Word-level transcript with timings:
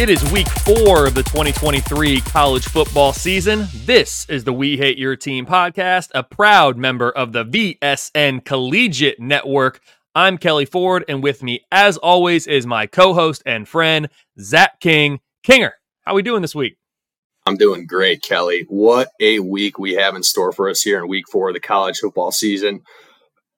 It 0.00 0.08
is 0.08 0.32
week 0.32 0.48
four 0.48 1.04
of 1.06 1.12
the 1.12 1.22
2023 1.24 2.22
college 2.22 2.64
football 2.64 3.12
season. 3.12 3.66
This 3.84 4.24
is 4.30 4.44
the 4.44 4.52
We 4.54 4.78
Hate 4.78 4.96
Your 4.96 5.14
Team 5.14 5.44
podcast, 5.44 6.08
a 6.14 6.22
proud 6.22 6.78
member 6.78 7.10
of 7.10 7.34
the 7.34 7.44
VSN 7.44 8.42
Collegiate 8.46 9.20
Network. 9.20 9.82
I'm 10.14 10.38
Kelly 10.38 10.64
Ford, 10.64 11.04
and 11.06 11.22
with 11.22 11.42
me, 11.42 11.66
as 11.70 11.98
always, 11.98 12.46
is 12.46 12.66
my 12.66 12.86
co-host 12.86 13.42
and 13.44 13.68
friend 13.68 14.08
Zach 14.40 14.80
King. 14.80 15.20
Kinger, 15.46 15.72
how 16.06 16.12
are 16.12 16.14
we 16.14 16.22
doing 16.22 16.40
this 16.40 16.54
week? 16.54 16.78
I'm 17.44 17.58
doing 17.58 17.84
great, 17.84 18.22
Kelly. 18.22 18.64
What 18.70 19.10
a 19.20 19.40
week 19.40 19.78
we 19.78 19.96
have 19.96 20.14
in 20.16 20.22
store 20.22 20.52
for 20.52 20.70
us 20.70 20.80
here 20.80 21.00
in 21.00 21.08
week 21.08 21.26
four 21.30 21.48
of 21.48 21.54
the 21.54 21.60
college 21.60 21.98
football 21.98 22.32
season 22.32 22.80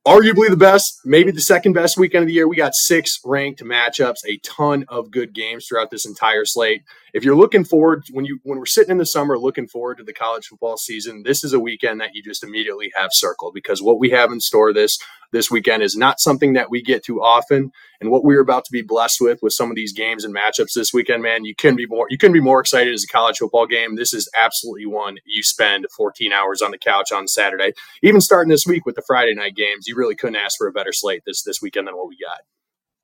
arguably 0.07 0.49
the 0.49 0.57
best, 0.57 1.01
maybe 1.05 1.31
the 1.31 1.41
second 1.41 1.73
best 1.73 1.97
weekend 1.97 2.23
of 2.23 2.27
the 2.27 2.35
year. 2.35 2.49
We 2.49 2.57
got 2.57 2.75
six 2.75 3.21
ranked 3.25 3.63
matchups, 3.63 4.27
a 4.27 4.39
ton 4.39 4.85
of 4.89 5.11
good 5.11 5.33
games 5.33 5.67
throughout 5.67 5.91
this 5.91 6.07
entire 6.07 6.45
slate. 6.45 6.83
If 7.13 7.25
you're 7.25 7.37
looking 7.37 7.65
forward 7.65 8.05
when 8.11 8.25
you 8.25 8.39
when 8.43 8.59
we're 8.59 8.65
sitting 8.65 8.93
in 8.93 8.97
the 8.99 9.05
summer 9.05 9.39
looking 9.39 9.69
forward 9.69 9.99
to 9.99 10.05
the 10.05 10.15
college 10.15 10.47
football 10.47 10.79
season, 10.79 11.25
this 11.25 11.45
is 11.45 11.53
a 11.53 11.61
weekend 11.61 12.01
that 12.01 12.15
you 12.15 12.23
just 12.23 12.43
immediately 12.43 12.91
have 12.97 13.11
circled 13.13 13.53
because 13.55 13.83
what 13.83 13.99
we 13.99 14.11
have 14.11 14.33
in 14.33 14.41
store 14.41 14.73
this 14.73 14.99
this 15.31 15.51
weekend 15.51 15.83
is 15.83 15.95
not 15.95 16.21
something 16.21 16.55
that 16.55 16.71
we 16.71 16.83
get 16.83 17.05
too 17.05 17.21
often. 17.21 17.71
And 18.01 18.11
what 18.11 18.25
we're 18.25 18.41
about 18.41 18.65
to 18.65 18.73
be 18.73 18.83
blessed 18.83 19.19
with 19.21 19.41
with 19.43 19.53
some 19.53 19.71
of 19.71 19.77
these 19.77 19.93
games 19.93 20.25
and 20.25 20.35
matchups 20.35 20.73
this 20.75 20.93
weekend, 20.95 21.23
man, 21.23 21.45
you 21.45 21.55
couldn't 21.55 21.77
be 21.77 21.87
more 21.87 22.07
you 22.09 22.17
couldn't 22.17 22.35
be 22.35 22.41
more 22.41 22.61
excited 22.61 22.95
as 22.95 23.05
a 23.05 23.13
college 23.13 23.39
football 23.39 23.67
game. 23.67 23.97
This 23.97 24.15
is 24.15 24.31
absolutely 24.35 24.87
one 24.87 25.19
you 25.27 25.43
spend 25.43 25.87
14 25.95 26.33
hours 26.33 26.63
on 26.63 26.71
the 26.71 26.79
couch 26.79 27.13
on 27.13 27.29
Saturday. 27.29 27.73
Even 28.03 28.23
starting 28.23 28.51
this 28.51 28.67
week 28.67 28.87
with 28.87 28.97
the 28.97 29.03
Friday 29.07 29.35
night 29.35 29.55
games, 29.55 29.87
you 29.87 29.97
really 29.97 30.15
couldn't 30.15 30.37
ask 30.37 30.57
for 30.57 30.67
a 30.67 30.73
better 30.73 30.93
slate 30.93 31.25
this 31.27 31.43
this 31.43 31.61
weekend 31.61 31.89
than 31.89 31.97
what 31.97 32.09
we 32.09 32.17
got. 32.17 32.41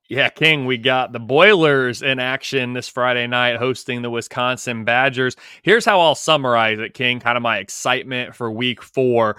Yeah, 0.09 0.31
King, 0.31 0.64
we 0.64 0.78
got 0.78 1.12
the 1.12 1.20
Boilers 1.20 2.01
in 2.01 2.19
action 2.19 2.73
this 2.73 2.89
Friday 2.89 3.27
night 3.27 3.56
hosting 3.56 4.01
the 4.01 4.09
Wisconsin 4.09 4.84
Badgers. 4.84 5.37
Here's 5.61 5.84
how 5.84 6.01
I'll 6.01 6.14
summarize 6.14 6.78
it, 6.78 6.95
King, 6.95 7.20
kind 7.20 7.37
of 7.37 7.42
my 7.42 7.59
excitement 7.59 8.34
for 8.34 8.51
week 8.51 8.83
four. 8.83 9.36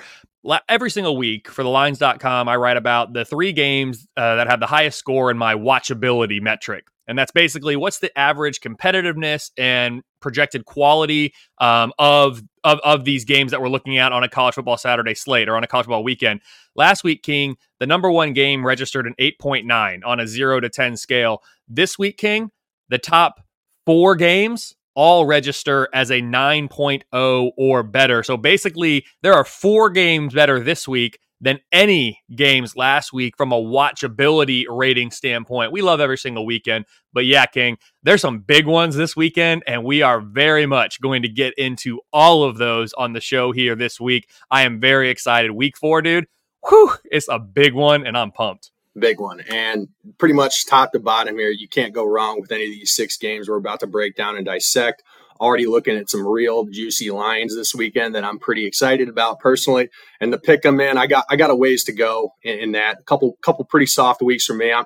Every 0.70 0.90
single 0.90 1.18
week 1.18 1.50
for 1.50 1.64
the 1.64 1.70
lines.com, 1.70 2.48
I 2.48 2.56
write 2.56 2.78
about 2.78 3.14
the 3.14 3.26
three 3.26 3.52
games 3.52 4.08
uh, 4.16 4.36
that 4.36 4.48
have 4.48 4.60
the 4.60 4.68
highest 4.68 4.98
score 4.98 5.32
in 5.32 5.38
my 5.38 5.56
watchability 5.56 6.42
metric. 6.42 6.88
And 7.08 7.18
that's 7.18 7.32
basically 7.32 7.76
what's 7.76 8.00
the 8.00 8.16
average 8.18 8.62
competitiveness 8.62 9.50
and 9.58 10.04
projected 10.22 10.66
quality 10.66 11.34
um, 11.58 11.92
of, 11.98 12.44
of 12.64 12.80
of 12.82 13.04
these 13.04 13.26
games 13.26 13.52
that 13.52 13.62
we're 13.62 13.70
looking 13.70 13.98
at 13.98 14.14
on 14.14 14.24
a 14.24 14.30
college 14.30 14.54
football 14.54 14.78
Saturday 14.78 15.16
slate 15.16 15.50
or 15.50 15.58
on 15.58 15.64
a 15.64 15.68
college 15.68 15.86
football 15.86 16.04
weekend. 16.04 16.42
Last 16.76 17.04
week, 17.04 17.24
King, 17.24 17.58
the 17.80 17.88
number 17.88 18.12
one 18.12 18.34
game 18.34 18.66
registered 18.66 19.08
an 19.08 19.16
8.9 19.20 20.02
on 20.06 20.20
a 20.20 20.28
zero 20.28 20.60
to 20.60 20.70
10 20.70 20.98
scale. 20.98 21.42
This 21.68 21.98
week, 21.98 22.18
King, 22.18 22.52
the 22.90 23.00
top 23.00 23.42
four 23.88 24.16
games 24.16 24.76
all 24.96 25.26
register 25.26 25.88
as 25.94 26.10
a 26.10 26.22
9.0 26.22 27.52
or 27.58 27.84
better. 27.84 28.24
So 28.24 28.38
basically, 28.38 29.06
there 29.22 29.34
are 29.34 29.46
four 29.46 29.90
games 29.90 30.34
better 30.34 30.60
this 30.60 30.88
week 30.88 31.20
than 31.42 31.60
any 31.72 32.20
games 32.36 32.76
last 32.76 33.14
week 33.14 33.36
from 33.38 33.52
a 33.52 33.62
watchability 33.62 34.66
rating 34.70 35.12
standpoint. 35.12 35.72
We 35.72 35.82
love 35.82 36.00
every 36.00 36.18
single 36.18 36.46
weekend, 36.46 36.86
but 37.14 37.26
yeah, 37.26 37.46
King, 37.46 37.78
there's 38.04 38.22
some 38.22 38.40
big 38.40 38.66
ones 38.66 38.96
this 38.96 39.16
weekend, 39.16 39.64
and 39.66 39.84
we 39.86 40.02
are 40.02 40.20
very 40.20 40.66
much 40.66 41.00
going 41.02 41.22
to 41.22 41.30
get 41.30 41.54
into 41.58 42.02
all 42.12 42.44
of 42.44 42.58
those 42.58 42.94
on 42.94 43.14
the 43.14 43.22
show 43.22 43.52
here 43.52 43.76
this 43.76 44.00
week. 44.00 44.30
I 44.52 44.64
am 44.64 44.80
very 44.80 45.10
excited. 45.10 45.52
Week 45.52 45.78
four, 45.78 46.02
dude, 46.02 46.26
whew, 46.68 46.92
it's 47.06 47.30
a 47.30 47.40
big 47.40 47.74
one, 47.74 48.06
and 48.06 48.18
I'm 48.18 48.32
pumped. 48.32 48.72
Big 48.98 49.20
one. 49.20 49.42
And 49.50 49.88
pretty 50.18 50.34
much 50.34 50.66
top 50.66 50.92
to 50.94 51.00
bottom 51.00 51.38
here, 51.38 51.50
you 51.52 51.68
can't 51.68 51.94
go 51.94 52.06
wrong 52.06 52.42
with 52.42 52.52
any 52.52 52.66
of 52.66 52.72
these 52.72 52.94
six 52.94 53.18
games 53.18 53.48
we're 53.50 53.56
about 53.58 53.80
to 53.82 53.88
break 53.88 54.16
down 54.16 54.36
and 54.36 54.46
dissect 54.46 55.04
already 55.40 55.66
looking 55.66 55.96
at 55.96 56.10
some 56.10 56.28
real 56.28 56.66
juicy 56.66 57.12
lines 57.12 57.56
this 57.56 57.74
weekend 57.74 58.16
that 58.16 58.24
I'm 58.24 58.40
pretty 58.40 58.66
excited 58.66 59.10
about 59.10 59.40
personally. 59.40 59.90
And 60.20 60.34
the 60.34 60.38
pick 60.38 60.66
'em, 60.66 60.76
man, 60.78 60.98
I 60.98 61.08
got 61.08 61.26
I 61.30 61.36
got 61.36 61.50
a 61.50 61.56
ways 61.56 61.84
to 61.86 61.94
go 61.94 62.34
in, 62.44 62.60
in 62.60 62.72
that. 62.74 63.00
A 63.00 63.04
couple 63.04 63.38
couple 63.42 63.66
pretty 63.66 63.86
soft 63.86 64.22
weeks 64.22 64.46
for 64.46 64.54
me. 64.54 64.72
I'm, 64.74 64.86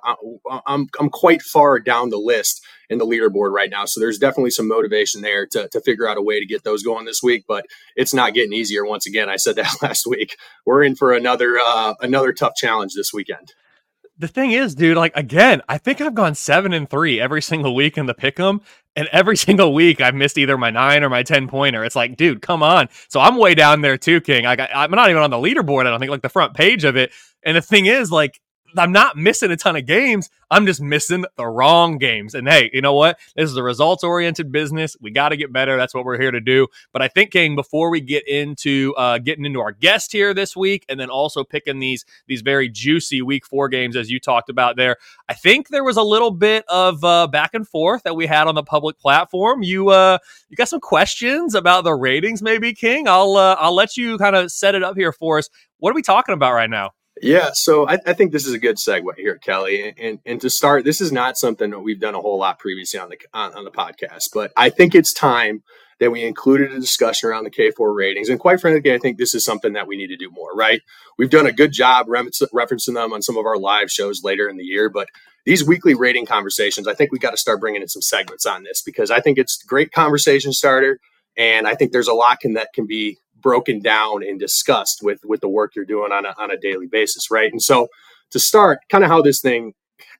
I'm 0.65 0.87
I'm 0.99 1.09
quite 1.09 1.41
far 1.41 1.79
down 1.79 2.09
the 2.09 2.17
list 2.17 2.63
in 2.89 2.99
the 2.99 3.05
leaderboard 3.05 3.51
right 3.51 3.69
now, 3.69 3.85
so 3.85 3.99
there's 3.99 4.19
definitely 4.19 4.51
some 4.51 4.67
motivation 4.67 5.21
there 5.21 5.47
to 5.47 5.67
to 5.69 5.81
figure 5.81 6.07
out 6.07 6.17
a 6.17 6.21
way 6.21 6.39
to 6.39 6.45
get 6.45 6.63
those 6.63 6.83
going 6.83 7.05
this 7.05 7.23
week. 7.23 7.45
But 7.47 7.65
it's 7.95 8.13
not 8.13 8.33
getting 8.33 8.53
easier. 8.53 8.85
Once 8.85 9.07
again, 9.07 9.29
I 9.29 9.37
said 9.37 9.55
that 9.57 9.75
last 9.81 10.05
week. 10.07 10.37
We're 10.65 10.83
in 10.83 10.95
for 10.95 11.13
another 11.13 11.57
uh, 11.59 11.95
another 12.01 12.33
tough 12.33 12.55
challenge 12.55 12.93
this 12.95 13.13
weekend 13.13 13.53
the 14.17 14.27
thing 14.27 14.51
is, 14.51 14.75
dude, 14.75 14.97
like 14.97 15.15
again, 15.15 15.61
I 15.67 15.77
think 15.77 16.01
I've 16.01 16.13
gone 16.15 16.35
seven 16.35 16.73
and 16.73 16.89
three 16.89 17.19
every 17.19 17.41
single 17.41 17.73
week 17.75 17.97
in 17.97 18.05
the 18.05 18.13
pick 18.13 18.39
'em, 18.39 18.61
and 18.95 19.07
every 19.11 19.37
single 19.45 19.73
week 19.73 20.01
I've 20.01 20.15
missed 20.15 20.37
either 20.37 20.57
my 20.57 20.69
nine 20.69 21.03
or 21.03 21.09
my 21.09 21.23
ten 21.23 21.47
pointer. 21.47 21.83
It's 21.83 21.95
like, 21.95 22.15
dude, 22.17 22.41
come 22.41 22.63
on. 22.63 22.89
So 23.09 23.19
I'm 23.19 23.37
way 23.37 23.55
down 23.55 23.81
there 23.81 23.97
too, 23.97 24.21
King. 24.21 24.45
I 24.45 24.55
got, 24.55 24.69
I'm 24.73 24.91
not 24.91 25.09
even 25.09 25.21
on 25.21 25.31
the 25.31 25.37
leaderboard. 25.37 25.85
I 25.85 25.89
don't 25.89 25.99
think 25.99 26.11
like 26.11 26.21
the 26.21 26.29
front 26.29 26.53
page 26.53 26.83
of 26.83 26.95
it. 26.95 27.11
And 27.43 27.57
the 27.57 27.61
thing 27.61 27.87
is, 27.87 28.11
like, 28.11 28.39
I'm 28.77 28.91
not 28.91 29.17
missing 29.17 29.51
a 29.51 29.55
ton 29.55 29.75
of 29.75 29.85
games. 29.85 30.29
I'm 30.49 30.65
just 30.65 30.81
missing 30.81 31.25
the 31.35 31.47
wrong 31.47 31.97
games. 31.97 32.35
And 32.35 32.47
hey, 32.47 32.69
you 32.73 32.81
know 32.81 32.93
what? 32.93 33.19
This 33.35 33.49
is 33.49 33.57
a 33.57 33.63
results 33.63 34.03
oriented 34.03 34.51
business. 34.51 34.95
We 35.01 35.11
got 35.11 35.29
to 35.29 35.37
get 35.37 35.51
better. 35.51 35.77
That's 35.77 35.93
what 35.93 36.05
we're 36.05 36.19
here 36.19 36.31
to 36.31 36.39
do. 36.39 36.67
But 36.91 37.01
I 37.01 37.07
think, 37.07 37.31
King, 37.31 37.55
before 37.55 37.89
we 37.89 38.01
get 38.01 38.27
into 38.27 38.93
uh, 38.95 39.17
getting 39.17 39.45
into 39.45 39.61
our 39.61 39.71
guest 39.71 40.11
here 40.11 40.33
this 40.33 40.55
week, 40.55 40.85
and 40.89 40.99
then 40.99 41.09
also 41.09 41.43
picking 41.43 41.79
these 41.79 42.05
these 42.27 42.41
very 42.41 42.69
juicy 42.69 43.21
week 43.21 43.45
four 43.45 43.67
games 43.69 43.95
as 43.95 44.11
you 44.11 44.19
talked 44.19 44.49
about 44.49 44.75
there, 44.75 44.97
I 45.27 45.33
think 45.33 45.69
there 45.69 45.83
was 45.83 45.97
a 45.97 46.03
little 46.03 46.31
bit 46.31 46.65
of 46.67 47.03
uh, 47.03 47.27
back 47.27 47.53
and 47.53 47.67
forth 47.67 48.03
that 48.03 48.15
we 48.15 48.27
had 48.27 48.47
on 48.47 48.55
the 48.55 48.63
public 48.63 48.99
platform. 48.99 49.63
You 49.63 49.89
uh, 49.89 50.19
you 50.49 50.57
got 50.57 50.69
some 50.69 50.81
questions 50.81 51.55
about 51.55 51.83
the 51.83 51.93
ratings, 51.93 52.41
maybe, 52.41 52.73
King. 52.73 53.07
I'll 53.07 53.37
uh, 53.37 53.55
I'll 53.59 53.75
let 53.75 53.97
you 53.97 54.17
kind 54.17 54.35
of 54.35 54.51
set 54.51 54.75
it 54.75 54.83
up 54.83 54.95
here 54.95 55.11
for 55.11 55.39
us. 55.39 55.49
What 55.79 55.91
are 55.91 55.95
we 55.95 56.01
talking 56.01 56.33
about 56.33 56.53
right 56.53 56.69
now? 56.69 56.91
Yeah, 57.21 57.51
so 57.53 57.87
I, 57.87 57.99
I, 58.07 58.13
think 58.13 58.31
this 58.31 58.47
is 58.47 58.53
a 58.53 58.59
good 58.59 58.77
segue 58.77 59.15
here, 59.17 59.37
Kelly. 59.37 59.93
And, 59.99 60.19
and 60.25 60.41
to 60.41 60.49
start, 60.49 60.83
this 60.83 60.99
is 60.99 61.11
not 61.11 61.37
something 61.37 61.69
that 61.69 61.79
we've 61.79 61.99
done 61.99 62.15
a 62.15 62.21
whole 62.21 62.39
lot 62.39 62.57
previously 62.57 62.99
on 62.99 63.09
the 63.09 63.17
on, 63.33 63.53
on 63.53 63.63
the 63.65 63.71
podcast, 63.71 64.29
but 64.33 64.51
I 64.57 64.69
think 64.69 64.95
it's 64.95 65.13
time 65.13 65.61
that 65.99 66.11
we 66.11 66.23
included 66.23 66.71
a 66.71 66.79
discussion 66.79 67.29
around 67.29 67.43
the 67.43 67.51
K 67.51 67.69
Ford 67.69 67.95
ratings. 67.95 68.29
And 68.29 68.39
quite 68.39 68.59
frankly, 68.59 68.93
I 68.93 68.97
think 68.97 69.17
this 69.17 69.35
is 69.35 69.45
something 69.45 69.73
that 69.73 69.87
we 69.87 69.95
need 69.95 70.07
to 70.07 70.17
do 70.17 70.31
more. 70.31 70.49
Right? 70.55 70.81
We've 71.17 71.29
done 71.29 71.45
a 71.45 71.51
good 71.51 71.71
job 71.71 72.07
referencing 72.07 72.95
them 72.95 73.13
on 73.13 73.21
some 73.21 73.37
of 73.37 73.45
our 73.45 73.57
live 73.57 73.91
shows 73.91 74.21
later 74.23 74.49
in 74.49 74.57
the 74.57 74.63
year, 74.63 74.89
but 74.89 75.07
these 75.45 75.65
weekly 75.65 75.93
rating 75.93 76.25
conversations, 76.25 76.87
I 76.87 76.93
think 76.93 77.11
we 77.11 77.19
got 77.19 77.31
to 77.31 77.37
start 77.37 77.59
bringing 77.59 77.81
in 77.81 77.87
some 77.87 78.01
segments 78.01 78.45
on 78.45 78.63
this 78.63 78.81
because 78.81 79.11
I 79.11 79.19
think 79.19 79.37
it's 79.37 79.61
great 79.63 79.91
conversation 79.91 80.53
starter. 80.53 80.99
And 81.35 81.67
I 81.67 81.75
think 81.75 81.91
there's 81.91 82.07
a 82.07 82.13
lot 82.13 82.39
can, 82.39 82.53
that 82.53 82.69
can 82.73 82.87
be 82.87 83.17
broken 83.43 83.81
down 83.81 84.23
and 84.23 84.39
discussed 84.39 85.01
with 85.03 85.19
with 85.25 85.41
the 85.41 85.49
work 85.49 85.75
you're 85.75 85.85
doing 85.85 86.11
on 86.11 86.25
a, 86.25 86.33
on 86.39 86.49
a 86.49 86.57
daily 86.57 86.87
basis 86.87 87.29
right? 87.29 87.51
And 87.51 87.61
so 87.61 87.87
to 88.31 88.39
start 88.39 88.79
kind 88.89 89.03
of 89.03 89.09
how 89.09 89.21
this 89.21 89.41
thing 89.41 89.73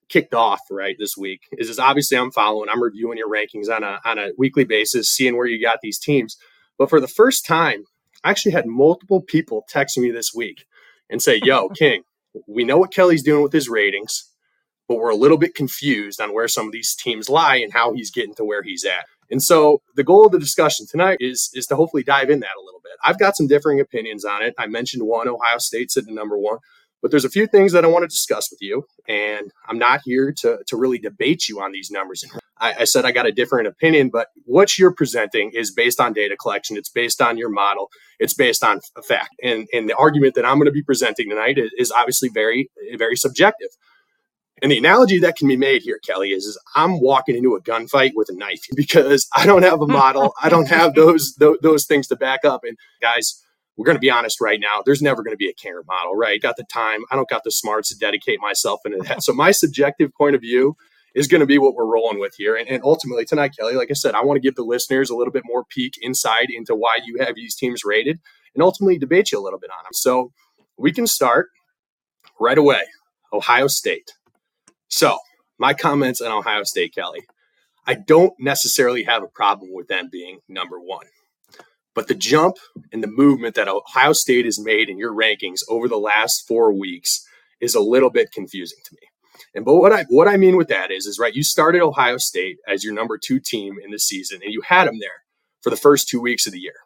kicked 0.09 0.35
off 0.35 0.59
right 0.69 0.95
this 0.99 1.17
week 1.17 1.41
is 1.57 1.69
is 1.69 1.79
obviously 1.79 2.17
i'm 2.17 2.31
following 2.31 2.69
i'm 2.69 2.83
reviewing 2.83 3.17
your 3.17 3.29
rankings 3.29 3.69
on 3.69 3.83
a 3.83 3.99
on 4.05 4.19
a 4.19 4.29
weekly 4.37 4.63
basis 4.63 5.09
seeing 5.09 5.35
where 5.35 5.47
you 5.47 5.61
got 5.61 5.79
these 5.81 5.97
teams. 5.97 6.37
But 6.77 6.89
for 6.89 6.99
the 6.99 7.07
first 7.07 7.45
time 7.45 7.85
i 8.23 8.29
actually 8.29 8.51
had 8.51 8.67
multiple 8.67 9.21
people 9.21 9.65
text 9.67 9.97
me 9.97 10.11
this 10.11 10.31
week 10.33 10.65
and 11.09 11.21
say 11.21 11.39
yo 11.43 11.69
king 11.79 12.03
we 12.47 12.63
know 12.63 12.77
what 12.77 12.93
kelly's 12.93 13.23
doing 13.23 13.41
with 13.41 13.53
his 13.53 13.69
ratings 13.69 14.29
but 14.87 14.97
we're 14.97 15.09
a 15.09 15.15
little 15.15 15.37
bit 15.37 15.55
confused 15.55 16.21
on 16.21 16.33
where 16.33 16.47
some 16.47 16.67
of 16.67 16.73
these 16.73 16.93
teams 16.95 17.29
lie 17.29 17.55
and 17.55 17.73
how 17.73 17.93
he's 17.93 18.11
getting 18.11 18.35
to 18.35 18.43
where 18.43 18.61
he's 18.61 18.85
at 18.85 19.05
and 19.33 19.41
so 19.41 19.81
the 19.95 20.03
goal 20.03 20.27
of 20.27 20.31
the 20.31 20.37
discussion 20.37 20.85
tonight 20.87 21.17
is 21.19 21.49
is 21.55 21.65
to 21.65 21.75
hopefully 21.75 22.03
dive 22.03 22.29
in 22.29 22.39
that 22.41 22.55
a 22.55 22.63
little 22.63 22.81
bit. 22.83 22.93
I've 23.03 23.17
got 23.17 23.35
some 23.35 23.47
differing 23.47 23.79
opinions 23.79 24.23
on 24.23 24.43
it. 24.43 24.53
I 24.59 24.67
mentioned 24.67 25.07
one, 25.07 25.27
Ohio 25.27 25.57
State 25.57 25.89
the 25.95 26.03
number 26.07 26.37
one, 26.37 26.59
but 27.01 27.09
there's 27.09 27.25
a 27.25 27.29
few 27.29 27.47
things 27.47 27.71
that 27.71 27.83
I 27.83 27.87
want 27.87 28.03
to 28.03 28.07
discuss 28.07 28.51
with 28.51 28.61
you. 28.61 28.83
And 29.07 29.51
I'm 29.67 29.79
not 29.79 30.01
here 30.05 30.31
to, 30.41 30.59
to 30.67 30.77
really 30.77 30.99
debate 30.99 31.49
you 31.49 31.59
on 31.61 31.71
these 31.71 31.89
numbers. 31.89 32.23
I, 32.59 32.73
I 32.81 32.83
said 32.83 33.05
I 33.05 33.11
got 33.11 33.25
a 33.25 33.31
different 33.31 33.67
opinion, 33.67 34.11
but 34.13 34.27
what 34.45 34.77
you're 34.77 34.93
presenting 34.93 35.51
is 35.55 35.73
based 35.73 35.99
on 35.99 36.13
data 36.13 36.37
collection. 36.37 36.77
It's 36.77 36.89
based 36.89 37.19
on 37.19 37.37
your 37.37 37.49
model. 37.49 37.89
It's 38.19 38.35
based 38.35 38.63
on 38.63 38.81
a 38.95 39.01
fact. 39.01 39.31
And, 39.43 39.67
and 39.73 39.89
the 39.89 39.97
argument 39.97 40.35
that 40.35 40.45
I'm 40.45 40.57
going 40.57 40.67
to 40.67 40.71
be 40.71 40.83
presenting 40.83 41.29
tonight 41.29 41.57
is, 41.57 41.71
is 41.77 41.91
obviously 41.91 42.29
very, 42.29 42.69
very 42.97 43.15
subjective. 43.15 43.69
And 44.63 44.71
the 44.71 44.77
analogy 44.77 45.19
that 45.19 45.35
can 45.35 45.49
be 45.49 45.57
made 45.57 45.81
here, 45.81 45.99
Kelly, 46.07 46.29
is, 46.29 46.45
is 46.45 46.57
I'm 46.73 47.01
walking 47.01 47.35
into 47.35 47.53
a 47.53 47.61
gunfight 47.61 48.13
with 48.15 48.29
a 48.29 48.33
knife 48.33 48.61
because 48.75 49.27
I 49.35 49.45
don't 49.45 49.63
have 49.63 49.81
a 49.81 49.87
model. 49.87 50.33
I 50.41 50.49
don't 50.49 50.69
have 50.69 50.95
those, 50.95 51.35
those, 51.37 51.57
those 51.61 51.85
things 51.85 52.07
to 52.07 52.15
back 52.15 52.45
up. 52.45 52.61
And 52.63 52.77
guys, 53.01 53.43
we're 53.75 53.85
going 53.85 53.97
to 53.97 54.01
be 54.01 54.09
honest 54.09 54.39
right 54.39 54.59
now. 54.61 54.81
There's 54.85 55.01
never 55.01 55.21
going 55.21 55.33
to 55.33 55.37
be 55.37 55.49
a 55.49 55.53
Kinger 55.53 55.85
model, 55.85 56.15
right? 56.15 56.41
Got 56.41 56.55
the 56.55 56.63
time. 56.63 57.01
I 57.11 57.15
don't 57.17 57.29
got 57.29 57.43
the 57.43 57.51
smarts 57.51 57.89
to 57.89 57.97
dedicate 57.97 58.39
myself 58.39 58.79
into 58.85 58.99
that. 58.99 59.21
So 59.23 59.33
my 59.33 59.51
subjective 59.51 60.13
point 60.13 60.35
of 60.35 60.41
view 60.41 60.77
is 61.13 61.27
going 61.27 61.41
to 61.41 61.47
be 61.47 61.57
what 61.57 61.75
we're 61.75 61.91
rolling 61.91 62.19
with 62.19 62.35
here. 62.37 62.55
And, 62.55 62.69
and 62.69 62.81
ultimately 62.83 63.25
tonight, 63.25 63.53
Kelly, 63.57 63.75
like 63.75 63.91
I 63.91 63.95
said, 63.95 64.15
I 64.15 64.23
want 64.23 64.37
to 64.37 64.41
give 64.41 64.55
the 64.55 64.63
listeners 64.63 65.09
a 65.09 65.15
little 65.15 65.33
bit 65.33 65.43
more 65.45 65.65
peek 65.65 65.95
inside 66.01 66.47
into 66.49 66.73
why 66.73 66.99
you 67.05 67.17
have 67.19 67.35
these 67.35 67.55
teams 67.55 67.83
rated 67.83 68.19
and 68.55 68.63
ultimately 68.63 68.97
debate 68.97 69.31
you 69.31 69.39
a 69.39 69.43
little 69.43 69.59
bit 69.59 69.71
on 69.71 69.83
them. 69.83 69.93
So 69.93 70.31
we 70.77 70.93
can 70.93 71.05
start 71.05 71.49
right 72.39 72.57
away. 72.57 72.83
Ohio 73.33 73.67
State. 73.67 74.13
So, 74.95 75.17
my 75.57 75.73
comments 75.73 76.21
on 76.21 76.31
Ohio 76.31 76.61
State, 76.65 76.93
Kelly. 76.93 77.21
I 77.87 77.95
don't 77.95 78.33
necessarily 78.39 79.01
have 79.05 79.23
a 79.23 79.27
problem 79.27 79.71
with 79.73 79.87
them 79.87 80.07
being 80.11 80.41
number 80.47 80.79
one. 80.79 81.07
But 81.95 82.07
the 82.07 82.13
jump 82.13 82.57
and 82.91 83.01
the 83.01 83.07
movement 83.07 83.55
that 83.55 83.67
Ohio 83.67 84.13
State 84.13 84.45
has 84.45 84.59
made 84.59 84.89
in 84.89 84.99
your 84.99 85.11
rankings 85.11 85.61
over 85.67 85.87
the 85.87 85.97
last 85.97 86.47
four 86.47 86.71
weeks 86.71 87.25
is 87.59 87.73
a 87.73 87.79
little 87.79 88.11
bit 88.11 88.31
confusing 88.31 88.77
to 88.85 88.93
me. 88.93 89.07
And 89.55 89.65
but 89.65 89.77
what 89.77 89.91
I 89.91 90.03
what 90.09 90.27
I 90.27 90.37
mean 90.37 90.57
with 90.57 90.67
that 90.67 90.91
is 90.91 91.07
is 91.07 91.17
right, 91.17 91.33
you 91.33 91.43
started 91.43 91.81
Ohio 91.81 92.17
State 92.17 92.57
as 92.67 92.83
your 92.83 92.93
number 92.93 93.17
two 93.17 93.39
team 93.39 93.77
in 93.83 93.89
the 93.89 93.97
season, 93.97 94.41
and 94.43 94.53
you 94.53 94.61
had 94.61 94.87
them 94.87 94.99
there 94.99 95.23
for 95.61 95.71
the 95.71 95.75
first 95.75 96.07
two 96.07 96.21
weeks 96.21 96.45
of 96.45 96.53
the 96.53 96.59
year. 96.59 96.77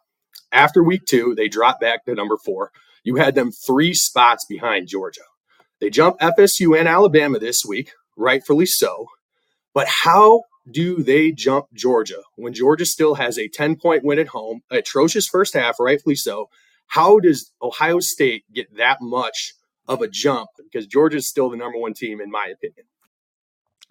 After 0.50 0.82
week 0.82 1.02
two, 1.06 1.34
they 1.34 1.48
dropped 1.48 1.82
back 1.82 2.06
to 2.06 2.14
number 2.14 2.38
four. 2.38 2.72
You 3.04 3.16
had 3.16 3.34
them 3.34 3.52
three 3.52 3.92
spots 3.92 4.46
behind 4.48 4.88
Georgia. 4.88 5.20
They 5.80 5.90
jump 5.90 6.18
FSU 6.18 6.78
and 6.78 6.88
Alabama 6.88 7.38
this 7.38 7.64
week, 7.66 7.92
rightfully 8.16 8.66
so. 8.66 9.06
But 9.74 9.86
how 9.88 10.42
do 10.70 11.02
they 11.02 11.32
jump 11.32 11.66
Georgia 11.72 12.22
when 12.36 12.52
Georgia 12.52 12.84
still 12.84 13.14
has 13.14 13.38
a 13.38 13.48
10 13.48 13.76
point 13.76 14.04
win 14.04 14.18
at 14.18 14.28
home, 14.28 14.60
atrocious 14.70 15.26
first 15.26 15.54
half, 15.54 15.78
rightfully 15.78 16.16
so? 16.16 16.48
How 16.88 17.18
does 17.18 17.52
Ohio 17.62 18.00
State 18.00 18.44
get 18.52 18.76
that 18.76 18.98
much 19.00 19.54
of 19.86 20.02
a 20.02 20.08
jump? 20.08 20.48
Because 20.56 20.86
Georgia 20.86 21.18
is 21.18 21.28
still 21.28 21.50
the 21.50 21.56
number 21.56 21.78
one 21.78 21.94
team, 21.94 22.20
in 22.20 22.30
my 22.30 22.46
opinion. 22.52 22.86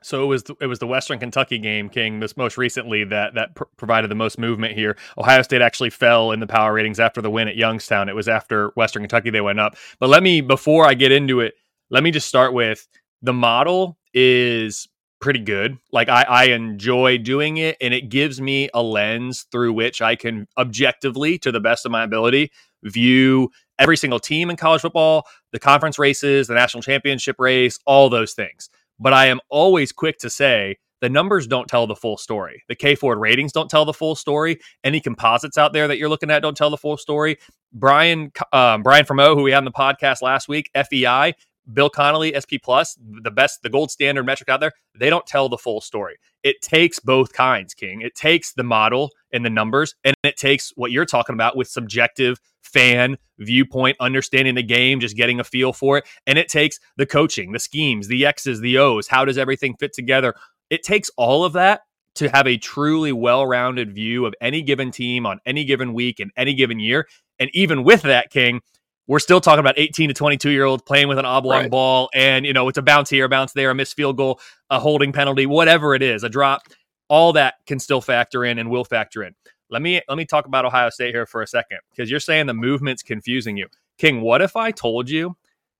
So 0.04 0.24
it 0.24 0.28
was 0.28 0.44
the, 0.44 0.56
it 0.62 0.68
was 0.68 0.80
the 0.80 0.88
Western 0.88 1.19
Kentucky 1.19 1.57
game, 1.57 1.89
King, 1.89 2.19
this 2.19 2.38
most 2.38 2.57
recently 2.57 3.04
that 3.06 3.34
that 3.34 3.56
pr- 3.56 3.63
provided 3.78 4.12
the 4.12 4.16
most 4.16 4.38
movement 4.38 4.74
here. 4.74 4.95
Ohio 5.18 5.42
State 5.42 5.62
actually 5.62 5.89
fell 5.89 6.31
in 6.31 6.39
the 6.39 6.48
power 6.48 6.74
ratings 6.74 7.00
after 7.00 7.22
the 7.22 7.31
win 7.31 7.48
at 7.48 7.56
Youngstown. 7.56 8.07
It 8.07 8.16
was 8.16 8.28
after 8.28 8.69
Western 8.75 9.04
Kentucky 9.04 9.31
they 9.31 9.42
went 9.42 9.60
up. 9.60 9.75
But 10.00 10.10
let 10.10 10.22
me 10.22 10.42
before 10.42 10.86
I 10.86 10.94
get 10.94 11.12
into 11.12 11.39
it, 11.39 11.56
let 11.89 12.04
me 12.04 12.12
just 12.12 12.28
start 12.28 12.54
with 12.54 12.88
the 13.22 13.34
model 13.34 13.98
is 14.13 14.88
pretty 15.19 15.39
good. 15.39 15.78
Like 15.92 16.10
I, 16.10 16.24
I 16.24 16.44
enjoy 16.45 17.18
doing 17.18 17.57
it, 17.57 17.78
and 17.81 17.94
it 17.94 18.10
gives 18.10 18.39
me 18.39 18.69
a 18.74 18.81
lens 18.81 19.45
through 19.51 19.74
which 19.74 20.01
I 20.01 20.16
can 20.16 20.48
objectively, 20.57 21.38
to 21.39 21.51
the 21.51 21.60
best 21.60 21.86
of 21.86 21.92
my 21.92 22.04
ability, 22.04 22.51
view 22.84 23.50
every 23.80 23.98
single 23.98 24.19
team 24.19 24.50
in 24.50 24.56
college 24.56 24.81
football, 24.81 25.25
the 25.51 25.60
conference 25.60 25.98
races, 26.00 26.48
the 26.48 26.54
national 26.54 26.84
championship 26.84 27.38
race, 27.39 27.80
all 27.86 28.10
those 28.10 28.34
things. 28.34 28.69
But 29.00 29.13
I 29.13 29.28
am 29.28 29.39
always 29.50 29.92
quick 29.92 30.18
to 30.19 30.30
say 30.30 30.78
the 31.01 31.10
numbers 31.10 31.45
don't 31.45 31.68
tell 31.68 31.86
the 31.86 31.95
full 31.95 32.18
story. 32.18 32.63
The 32.68 32.75
K 32.75 32.95
Ford 32.95 33.19
ratings 33.19 33.51
don't 33.51 33.69
tell 33.69 33.86
the 33.86 33.94
full 33.94 34.16
story. 34.16 34.60
Any 34.84 35.00
composites 35.00 35.57
out 35.57 35.74
there 35.74 35.88
that 35.88 35.98
you're 35.98 36.10
looking 36.10 36.31
at 36.31 36.42
don't 36.42 36.57
tell 36.57 36.72
the 36.72 36.78
full 36.78 36.98
story. 36.98 37.38
Brian 37.72 38.31
um, 38.51 38.81
Brian 38.81 39.06
Fremeau, 39.06 39.36
who 39.36 39.44
we 39.44 39.51
had 39.51 39.60
on 39.60 39.66
the 39.66 39.72
podcast 39.72 40.22
last 40.22 40.48
week, 40.48 40.72
FEI 40.74 41.36
Bill 41.72 41.90
Connelly, 41.90 42.34
SP 42.36 42.62
Plus, 42.64 42.98
the 43.00 43.31
best, 43.31 43.62
the 43.62 43.69
gold 43.69 43.92
standard 43.92 44.25
metric 44.25 44.50
out 44.50 44.60
there, 44.60 44.72
they 44.98 45.10
don't 45.10 45.25
tell 45.25 45.50
the 45.50 45.58
full 45.58 45.81
story. 45.81 46.18
It 46.44 46.62
takes 46.62 47.00
both 47.00 47.34
kinds, 47.34 47.74
King. 47.74 48.02
It 48.02 48.16
takes 48.16 48.54
the 48.54 48.64
model 48.64 49.12
and 49.31 49.46
the 49.46 49.50
numbers, 49.50 49.96
and 50.04 50.16
it 50.24 50.38
takes 50.38 50.72
what 50.75 50.92
you're 50.92 51.06
talking 51.06 51.34
about 51.34 51.58
with 51.58 51.68
subjective 51.68 52.40
fan 52.62 53.18
viewpoint, 53.40 53.98
understanding 54.00 54.56
the 54.56 54.64
game, 54.64 55.00
just 55.00 55.18
getting 55.18 55.40
a 55.40 55.44
feel 55.44 55.74
for 55.74 55.98
it. 55.98 56.06
And 56.25 56.38
it 56.38 56.48
takes 56.48 56.80
the 56.96 57.06
coaching, 57.06 57.52
the 57.52 57.60
schemes, 57.60 58.08
the 58.08 58.25
X's, 58.25 58.62
the 58.62 58.78
O's. 58.78 59.08
How 59.08 59.25
does 59.25 59.38
everything 59.38 59.75
fit 59.78 59.94
together? 59.94 60.36
It 60.70 60.84
takes 60.84 61.10
all 61.18 61.44
of 61.46 61.54
that 61.54 61.81
to 62.16 62.30
have 62.30 62.48
a 62.48 62.58
truly 62.58 63.12
well 63.12 63.46
rounded 63.46 63.94
view 63.94 64.25
of 64.25 64.34
any 64.42 64.62
given 64.62 64.92
team 64.92 65.25
on 65.25 65.40
any 65.46 65.63
given 65.63 65.94
week 65.94 66.20
in 66.20 66.31
any 66.36 66.54
given 66.54 66.80
year. 66.80 67.08
And 67.40 67.50
even 67.54 67.84
with 67.84 68.02
that, 68.02 68.31
King, 68.31 68.62
we're 69.07 69.19
still 69.19 69.42
talking 69.42 69.59
about 69.59 69.75
18 69.77 70.09
to 70.09 70.13
22 70.13 70.50
year 70.50 70.65
olds 70.65 70.83
playing 70.83 71.07
with 71.07 71.18
an 71.18 71.25
oblong 71.25 71.62
right. 71.63 71.71
ball 71.71 72.09
and 72.13 72.45
you 72.45 72.54
know 72.54 72.68
it's 72.68 72.77
a 72.77 72.81
bounce 72.81 73.09
here 73.09 73.25
a 73.25 73.30
bounce 73.30 73.54
there 73.54 73.71
a 73.71 73.75
missed 73.75 73.95
field 73.95 74.18
goal 74.18 74.39
a 74.69 74.80
holding 74.80 75.12
penalty 75.12 75.45
whatever 75.45 75.95
it 75.95 76.04
is 76.04 76.24
a 76.24 76.30
drop 76.30 76.62
all 77.09 77.33
that 77.33 77.56
can 77.65 77.80
still 77.80 78.01
factor 78.01 78.45
in 78.45 78.59
and 78.59 78.69
will 78.69 78.83
factor 78.83 79.24
in 79.24 79.33
let 79.69 79.81
me 79.81 80.01
let 80.07 80.18
me 80.18 80.25
talk 80.25 80.45
about 80.45 80.65
ohio 80.65 80.89
state 80.89 81.13
here 81.13 81.25
for 81.25 81.42
a 81.42 81.48
second 81.48 81.80
because 81.89 82.12
you're 82.12 82.19
saying 82.19 82.45
the 82.45 82.54
movement's 82.54 83.04
confusing 83.04 83.57
you 83.57 83.68
king 83.98 84.21
what 84.21 84.42
if 84.42 84.56
i 84.56 84.71
told 84.71 85.10
you 85.10 85.36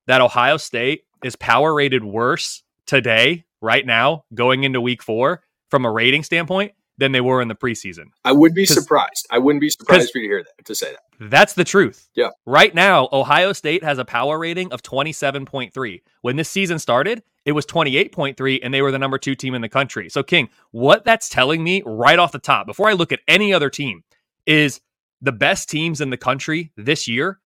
that 0.08 0.22
ohio 0.22 0.58
state 0.58 1.04
is 1.24 1.36
power 1.36 1.74
rated 1.74 2.04
worse 2.04 2.64
today 2.86 3.44
right 3.62 3.86
now 3.86 4.24
going 4.34 4.64
into 4.64 4.80
week 4.80 5.04
four 5.04 5.44
from 5.70 5.86
a 5.86 5.92
rating 5.92 6.24
standpoint 6.24 6.72
than 6.98 7.12
they 7.12 7.22
were 7.22 7.42
in 7.42 7.48
the 7.48 7.56
preseason. 7.56 8.06
I 8.26 8.32
would 8.32 8.54
be 8.54 8.66
surprised. 8.66 9.28
I 9.30 9.38
wouldn't 9.38 9.62
be 9.62 9.70
surprised 9.70 10.12
for 10.12 10.18
you 10.18 10.28
to 10.28 10.34
hear 10.34 10.44
that 10.44 10.66
to 10.66 10.76
say 10.76 10.92
that. 10.92 11.30
That's 11.30 11.54
the 11.54 11.64
truth. 11.64 12.10
Yeah. 12.16 12.30
Right 12.46 12.74
now, 12.74 13.10
Ohio 13.12 13.54
State 13.54 13.84
has 13.84 13.98
a 13.98 14.06
power 14.06 14.38
rating 14.38 14.72
of 14.72 14.82
27.3. 14.84 16.02
When 16.22 16.36
this 16.36 16.50
season 16.50 16.80
started, 16.80 17.24
it 17.46 17.54
was 17.54 17.66
28.3 17.66 18.60
and 18.62 18.74
they 18.74 18.82
were 18.82 18.92
the 18.92 19.00
number 19.00 19.18
2 19.18 19.36
team 19.36 19.54
in 19.54 19.62
the 19.62 19.70
country. 19.70 20.10
So 20.10 20.24
King, 20.24 20.50
what 20.72 21.06
that's 21.06 21.30
telling 21.30 21.64
me 21.64 21.82
right 21.86 22.20
off 22.20 22.32
the 22.32 22.40
top 22.40 22.68
before 22.68 22.90
I 22.90 22.94
look 22.94 23.12
at 23.12 23.22
any 23.28 23.54
other 23.54 23.70
team 23.70 24.04
is 24.46 24.82
the 25.22 25.32
best 25.32 25.70
teams 25.70 26.02
in 26.02 26.10
the 26.10 26.18
country 26.18 26.72
this 26.78 27.08
year 27.08 27.40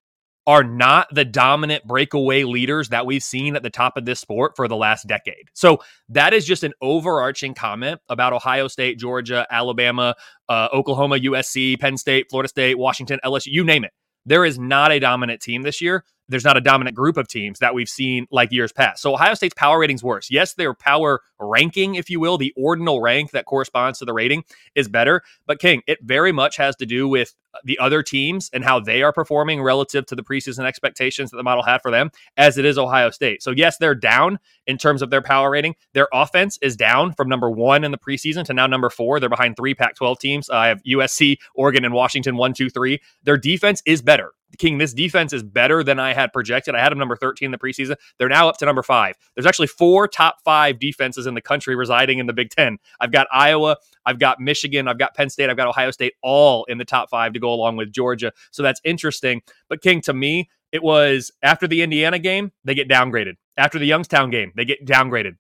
are 0.48 0.64
not 0.64 1.08
the 1.14 1.26
dominant 1.26 1.86
breakaway 1.86 2.44
leaders 2.44 2.90
that 2.90 3.06
we've 3.06 3.24
seen 3.24 3.56
at 3.56 3.64
the 3.64 3.70
top 3.70 3.96
of 3.96 4.06
this 4.06 4.20
sport 4.20 4.56
for 4.56 4.68
the 4.68 4.76
last 4.76 5.08
decade. 5.08 5.50
So 5.54 5.82
that 6.10 6.34
is 6.34 6.46
just 6.46 6.64
an 6.64 6.74
overarching 6.82 7.54
comment 7.54 8.02
about 8.10 8.34
Ohio 8.34 8.68
State, 8.68 8.98
Georgia, 8.98 9.46
Alabama, 9.52 10.16
uh, 10.50 10.70
Oklahoma, 10.74 11.18
USC, 11.18 11.80
Penn 11.80 11.98
State, 11.98 12.28
Florida 12.30 12.50
State, 12.50 12.78
Washington, 12.78 13.20
LSU, 13.24 13.48
you 13.48 13.64
name 13.64 13.84
it. 13.84 13.92
There 14.26 14.46
is 14.46 14.60
not 14.60 14.92
a 14.92 15.00
dominant 15.00 15.42
team 15.42 15.64
this 15.64 15.82
year. 15.82 16.06
There's 16.30 16.46
not 16.46 16.58
a 16.58 16.62
dominant 16.62 16.96
group 16.96 17.18
of 17.18 17.28
teams 17.28 17.60
that 17.60 17.74
we've 17.74 17.90
seen 17.90 18.26
like 18.32 18.52
years 18.52 18.72
past. 18.72 19.02
So 19.02 19.14
Ohio 19.14 19.34
State's 19.34 19.54
power 19.56 19.80
rating's 19.80 20.04
worse. 20.04 20.30
Yes, 20.32 20.54
their 20.54 20.74
power 20.74 21.22
ranking, 21.42 21.96
if 21.96 22.10
you 22.10 22.20
will, 22.20 22.38
the 22.38 22.54
ordinal 22.56 23.02
rank 23.02 23.32
that 23.32 23.46
corresponds 23.46 24.00
to 24.00 24.06
the 24.06 24.14
rating 24.14 24.44
is 24.76 24.88
better. 24.88 25.22
But 25.46 25.60
King, 25.60 25.82
it 25.88 26.00
very 26.02 26.32
much 26.32 26.58
has 26.58 26.76
to 26.78 26.86
do 26.86 27.08
with 27.08 27.36
uh, 27.54 27.60
the 27.64 27.78
other 27.80 28.04
teams 28.04 28.50
and 28.54 28.64
how 28.64 28.80
they 28.80 29.04
are 29.04 29.12
performing 29.12 29.62
relative 29.62 30.06
to 30.08 30.16
the 30.16 30.24
preseason 30.24 30.66
expectations 30.66 31.32
that 31.32 31.38
the 31.38 31.44
model 31.44 31.64
had 31.64 31.82
for 31.82 31.92
them, 31.92 32.12
as 32.38 32.58
it 32.58 32.66
is 32.66 32.78
Ohio 32.78 33.10
State. 33.10 33.44
So, 33.44 33.52
yes, 33.52 33.78
they're 33.78 33.96
down 33.96 34.40
in 34.68 34.78
terms 34.78 35.02
of 35.02 35.10
their 35.10 35.22
power 35.22 35.50
rating. 35.50 35.76
Their 35.94 36.08
offense 36.14 36.58
is 36.62 36.76
down 36.76 37.14
from 37.14 37.28
number 37.28 37.50
one 37.50 37.84
in 37.84 37.92
the 37.92 37.98
preseason 37.98 38.46
to 38.46 38.54
now 38.54 38.68
number 38.68 38.90
four. 38.90 39.20
They're 39.20 39.30
behind 39.30 39.58
three 39.58 39.74
Pac 39.74 39.96
12 39.96 40.20
teams. 40.20 40.50
I 40.50 40.68
have 40.68 40.82
USC, 40.84 41.38
Oregon, 41.56 41.86
and 41.86 41.94
Washington 41.94 42.38
one, 42.38 42.54
two, 42.54 42.70
three. 42.70 43.02
Their 43.24 43.38
defense 43.38 43.82
is 43.86 44.02
better. 44.02 44.34
King, 44.58 44.78
this 44.78 44.94
defense 44.94 45.34
is 45.34 45.44
better 45.44 45.84
than 45.84 46.00
I 46.00 46.14
had 46.14 46.34
projected. 46.34 46.76
I 46.76 46.80
had 46.80 46.92
them 46.92 47.00
number 47.00 47.16
13 47.16 47.48
in 47.48 47.52
the 47.52 47.58
preseason. 47.58 47.96
They're 48.18 48.30
now 48.30 48.50
up 48.50 48.58
to 48.58 48.66
number 48.66 48.84
five. 48.84 49.16
There's 49.36 49.46
actually 49.46 49.68
four 49.68 50.08
top 50.08 50.38
five 50.44 50.80
defenses 50.80 51.26
in 51.28 51.31
the 51.34 51.42
country 51.42 51.76
residing 51.76 52.20
in 52.20 52.28
the 52.28 52.34
Big 52.34 52.50
Ten. 52.50 52.78
I've 53.00 53.12
got 53.12 53.28
Iowa, 53.32 53.78
I've 54.06 54.20
got 54.20 54.40
Michigan, 54.40 54.88
I've 54.88 54.98
got 54.98 55.16
Penn 55.16 55.30
State, 55.30 55.50
I've 55.50 55.58
got 55.58 55.68
Ohio 55.68 55.92
State, 55.92 56.14
all 56.22 56.66
in 56.66 56.78
the 56.78 56.86
top 56.86 57.10
five 57.10 57.34
to 57.34 57.40
go 57.40 57.54
along 57.54 57.78
with 57.78 57.92
Georgia. 57.92 58.32
So 58.52 58.64
that's 58.64 58.82
interesting. 58.84 59.42
But 59.70 59.82
King, 59.82 60.02
to 60.02 60.14
me, 60.14 60.50
it 60.72 60.84
was 60.84 61.32
after 61.44 61.68
the 61.68 61.82
Indiana 61.82 62.20
game, 62.20 62.52
they 62.64 62.76
get 62.76 62.90
downgraded. 62.90 63.34
After 63.58 63.80
the 63.80 63.86
Youngstown 63.86 64.30
game, 64.30 64.52
they 64.56 64.66
get 64.66 64.86
downgraded. 64.86 65.38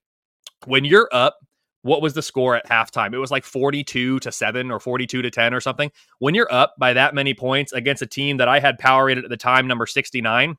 When 0.66 0.86
you're 0.86 1.10
up 1.12 1.38
what 1.84 2.02
was 2.02 2.14
the 2.14 2.22
score 2.22 2.56
at 2.56 2.68
halftime? 2.68 3.14
It 3.14 3.18
was 3.18 3.32
like 3.32 3.44
42 3.44 4.20
to 4.20 4.32
7 4.32 4.72
or 4.72 4.80
42 4.80 5.22
to 5.22 5.32
10 5.32 5.54
or 5.54 5.60
something. 5.60 5.92
When 6.20 6.36
you're 6.36 6.52
up 6.52 6.76
by 6.78 6.94
that 6.94 7.16
many 7.16 7.34
points 7.34 7.74
against 7.74 8.02
a 8.02 8.08
team 8.08 8.38
that 8.38 8.48
I 8.48 8.60
had 8.60 8.78
power 8.78 9.06
rated 9.06 9.24
at 9.24 9.30
the 9.30 9.38
time, 9.38 9.68
number 9.68 9.86
69, 9.86 10.58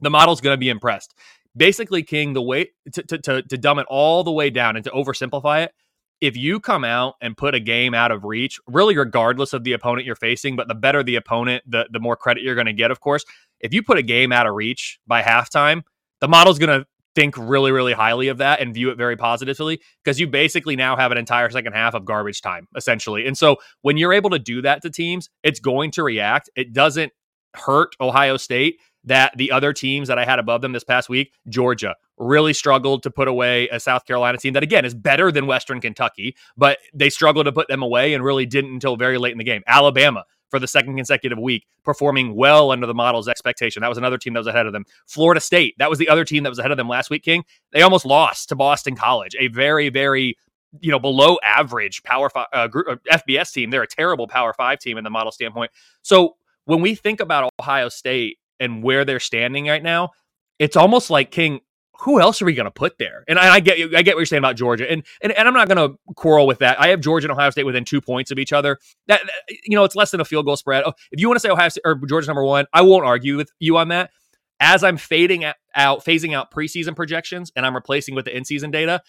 the 0.00 0.10
model's 0.10 0.40
going 0.40 0.54
to 0.54 0.58
be 0.58 0.68
impressed. 0.68 1.14
Basically, 1.56 2.02
King, 2.02 2.32
the 2.32 2.42
way 2.42 2.70
to, 2.92 3.02
to, 3.02 3.18
to, 3.18 3.42
to 3.42 3.58
dumb 3.58 3.78
it 3.78 3.86
all 3.88 4.24
the 4.24 4.32
way 4.32 4.50
down 4.50 4.76
and 4.76 4.84
to 4.84 4.90
oversimplify 4.90 5.64
it, 5.64 5.72
if 6.20 6.36
you 6.36 6.60
come 6.60 6.84
out 6.84 7.14
and 7.20 7.36
put 7.36 7.54
a 7.54 7.60
game 7.60 7.94
out 7.94 8.10
of 8.10 8.24
reach, 8.24 8.58
really 8.66 8.96
regardless 8.96 9.52
of 9.52 9.64
the 9.64 9.72
opponent 9.72 10.06
you're 10.06 10.16
facing, 10.16 10.56
but 10.56 10.68
the 10.68 10.74
better 10.74 11.02
the 11.02 11.16
opponent, 11.16 11.62
the, 11.66 11.86
the 11.90 12.00
more 12.00 12.16
credit 12.16 12.42
you're 12.42 12.54
going 12.54 12.66
to 12.66 12.72
get, 12.72 12.90
of 12.90 13.00
course. 13.00 13.24
If 13.60 13.74
you 13.74 13.82
put 13.82 13.98
a 13.98 14.02
game 14.02 14.32
out 14.32 14.46
of 14.46 14.54
reach 14.54 14.98
by 15.06 15.22
halftime, 15.22 15.82
the 16.20 16.28
model's 16.28 16.58
going 16.58 16.80
to 16.80 16.86
think 17.14 17.34
really, 17.38 17.72
really 17.72 17.94
highly 17.94 18.28
of 18.28 18.38
that 18.38 18.60
and 18.60 18.74
view 18.74 18.90
it 18.90 18.96
very 18.98 19.16
positively 19.16 19.80
because 20.04 20.20
you 20.20 20.26
basically 20.26 20.76
now 20.76 20.96
have 20.96 21.12
an 21.12 21.18
entire 21.18 21.48
second 21.50 21.72
half 21.72 21.94
of 21.94 22.04
garbage 22.04 22.42
time, 22.42 22.68
essentially. 22.76 23.26
And 23.26 23.36
so 23.36 23.56
when 23.82 23.96
you're 23.96 24.12
able 24.12 24.30
to 24.30 24.38
do 24.38 24.62
that 24.62 24.82
to 24.82 24.90
teams, 24.90 25.30
it's 25.42 25.58
going 25.58 25.90
to 25.92 26.02
react. 26.02 26.50
It 26.54 26.72
doesn't 26.74 27.12
hurt 27.54 27.96
Ohio 28.00 28.36
State 28.36 28.76
that 29.06 29.36
the 29.36 29.50
other 29.50 29.72
teams 29.72 30.08
that 30.08 30.18
I 30.18 30.24
had 30.24 30.38
above 30.38 30.60
them 30.60 30.72
this 30.72 30.84
past 30.84 31.08
week, 31.08 31.32
Georgia, 31.48 31.94
really 32.18 32.52
struggled 32.52 33.02
to 33.04 33.10
put 33.10 33.28
away 33.28 33.68
a 33.68 33.80
South 33.80 34.04
Carolina 34.04 34.38
team 34.38 34.52
that, 34.54 34.62
again, 34.62 34.84
is 34.84 34.94
better 34.94 35.32
than 35.32 35.46
Western 35.46 35.80
Kentucky, 35.80 36.36
but 36.56 36.78
they 36.94 37.10
struggled 37.10 37.46
to 37.46 37.52
put 37.52 37.68
them 37.68 37.82
away 37.82 38.14
and 38.14 38.24
really 38.24 38.46
didn't 38.46 38.72
until 38.72 38.96
very 38.96 39.18
late 39.18 39.32
in 39.32 39.38
the 39.38 39.44
game. 39.44 39.62
Alabama 39.66 40.24
for 40.50 40.58
the 40.58 40.68
second 40.68 40.96
consecutive 40.96 41.38
week, 41.38 41.66
performing 41.84 42.34
well 42.34 42.70
under 42.70 42.86
the 42.86 42.94
model's 42.94 43.28
expectation. 43.28 43.80
That 43.80 43.88
was 43.88 43.98
another 43.98 44.18
team 44.18 44.32
that 44.34 44.40
was 44.40 44.46
ahead 44.46 44.66
of 44.66 44.72
them. 44.72 44.84
Florida 45.06 45.40
State, 45.40 45.74
that 45.78 45.90
was 45.90 45.98
the 45.98 46.08
other 46.08 46.24
team 46.24 46.44
that 46.44 46.50
was 46.50 46.58
ahead 46.58 46.70
of 46.70 46.76
them 46.76 46.88
last 46.88 47.10
week, 47.10 47.24
King. 47.24 47.44
They 47.72 47.82
almost 47.82 48.06
lost 48.06 48.48
to 48.50 48.56
Boston 48.56 48.94
College, 48.94 49.34
a 49.38 49.48
very, 49.48 49.88
very 49.88 50.36
you 50.80 50.90
know 50.90 50.98
below 50.98 51.38
average 51.42 52.02
power 52.02 52.28
five 52.28 52.46
uh, 52.52 52.68
group, 52.68 52.86
uh, 52.88 53.18
FBS 53.18 53.52
team. 53.52 53.70
They're 53.70 53.82
a 53.82 53.88
terrible 53.88 54.28
power 54.28 54.52
five 54.52 54.78
team 54.78 54.98
in 54.98 55.04
the 55.04 55.10
model 55.10 55.32
standpoint. 55.32 55.70
So 56.02 56.36
when 56.64 56.80
we 56.80 56.94
think 56.94 57.20
about 57.20 57.50
Ohio 57.60 57.88
State 57.88 58.38
and 58.60 58.82
where 58.82 59.04
they're 59.04 59.20
standing 59.20 59.66
right 59.66 59.82
now, 59.82 60.10
it's 60.58 60.76
almost 60.76 61.10
like 61.10 61.30
King. 61.30 61.60
who 62.00 62.20
else 62.20 62.42
are 62.42 62.44
we 62.44 62.54
going 62.54 62.66
to 62.66 62.70
put 62.70 62.98
there? 62.98 63.24
And 63.28 63.38
I, 63.38 63.54
I, 63.54 63.60
get 63.60 63.78
I 63.94 64.02
get 64.02 64.14
what 64.14 64.20
you're 64.20 64.26
saying 64.26 64.42
about 64.42 64.56
Georgia, 64.56 64.90
and 64.90 65.04
and, 65.22 65.32
and 65.32 65.48
I'm 65.48 65.54
not 65.54 65.68
going 65.68 65.90
to 65.90 65.98
quarrel 66.14 66.46
with 66.46 66.58
that. 66.58 66.80
I 66.80 66.88
have 66.88 67.00
Georgia 67.00 67.26
and 67.26 67.32
Ohio 67.32 67.50
State 67.50 67.64
within 67.64 67.84
two 67.84 68.00
points 68.00 68.30
of 68.30 68.38
each 68.38 68.52
other. 68.52 68.78
That, 69.08 69.22
you 69.48 69.76
know, 69.76 69.84
it's 69.84 69.96
less 69.96 70.10
than 70.10 70.20
a 70.20 70.24
field 70.24 70.46
goal 70.46 70.56
spread. 70.56 70.84
Oh, 70.86 70.92
if 71.10 71.20
you 71.20 71.28
want 71.28 71.36
to 71.36 71.40
say 71.40 71.50
Ohio 71.50 71.68
State 71.68 71.82
or 71.84 71.94
Georgia's 72.06 72.28
number 72.28 72.44
one, 72.44 72.66
I 72.72 72.82
won't 72.82 73.04
argue 73.04 73.36
with 73.36 73.50
you 73.58 73.76
on 73.76 73.88
that. 73.88 74.10
As 74.58 74.82
I'm 74.82 74.96
fading 74.96 75.44
out, 75.44 76.04
phasing 76.04 76.34
out 76.34 76.50
preseason 76.50 76.96
projections, 76.96 77.52
and 77.54 77.66
I'm 77.66 77.74
replacing 77.74 78.14
with 78.14 78.24
the 78.24 78.36
in 78.36 78.44
season 78.44 78.70
data, 78.70 79.02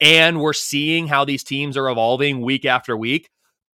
and 0.00 0.40
we're 0.40 0.52
seeing 0.52 1.06
how 1.08 1.24
these 1.24 1.42
teams 1.42 1.76
are 1.76 1.88
evolving 1.88 2.40
week 2.42 2.64
after 2.64 2.96
week. 2.96 3.28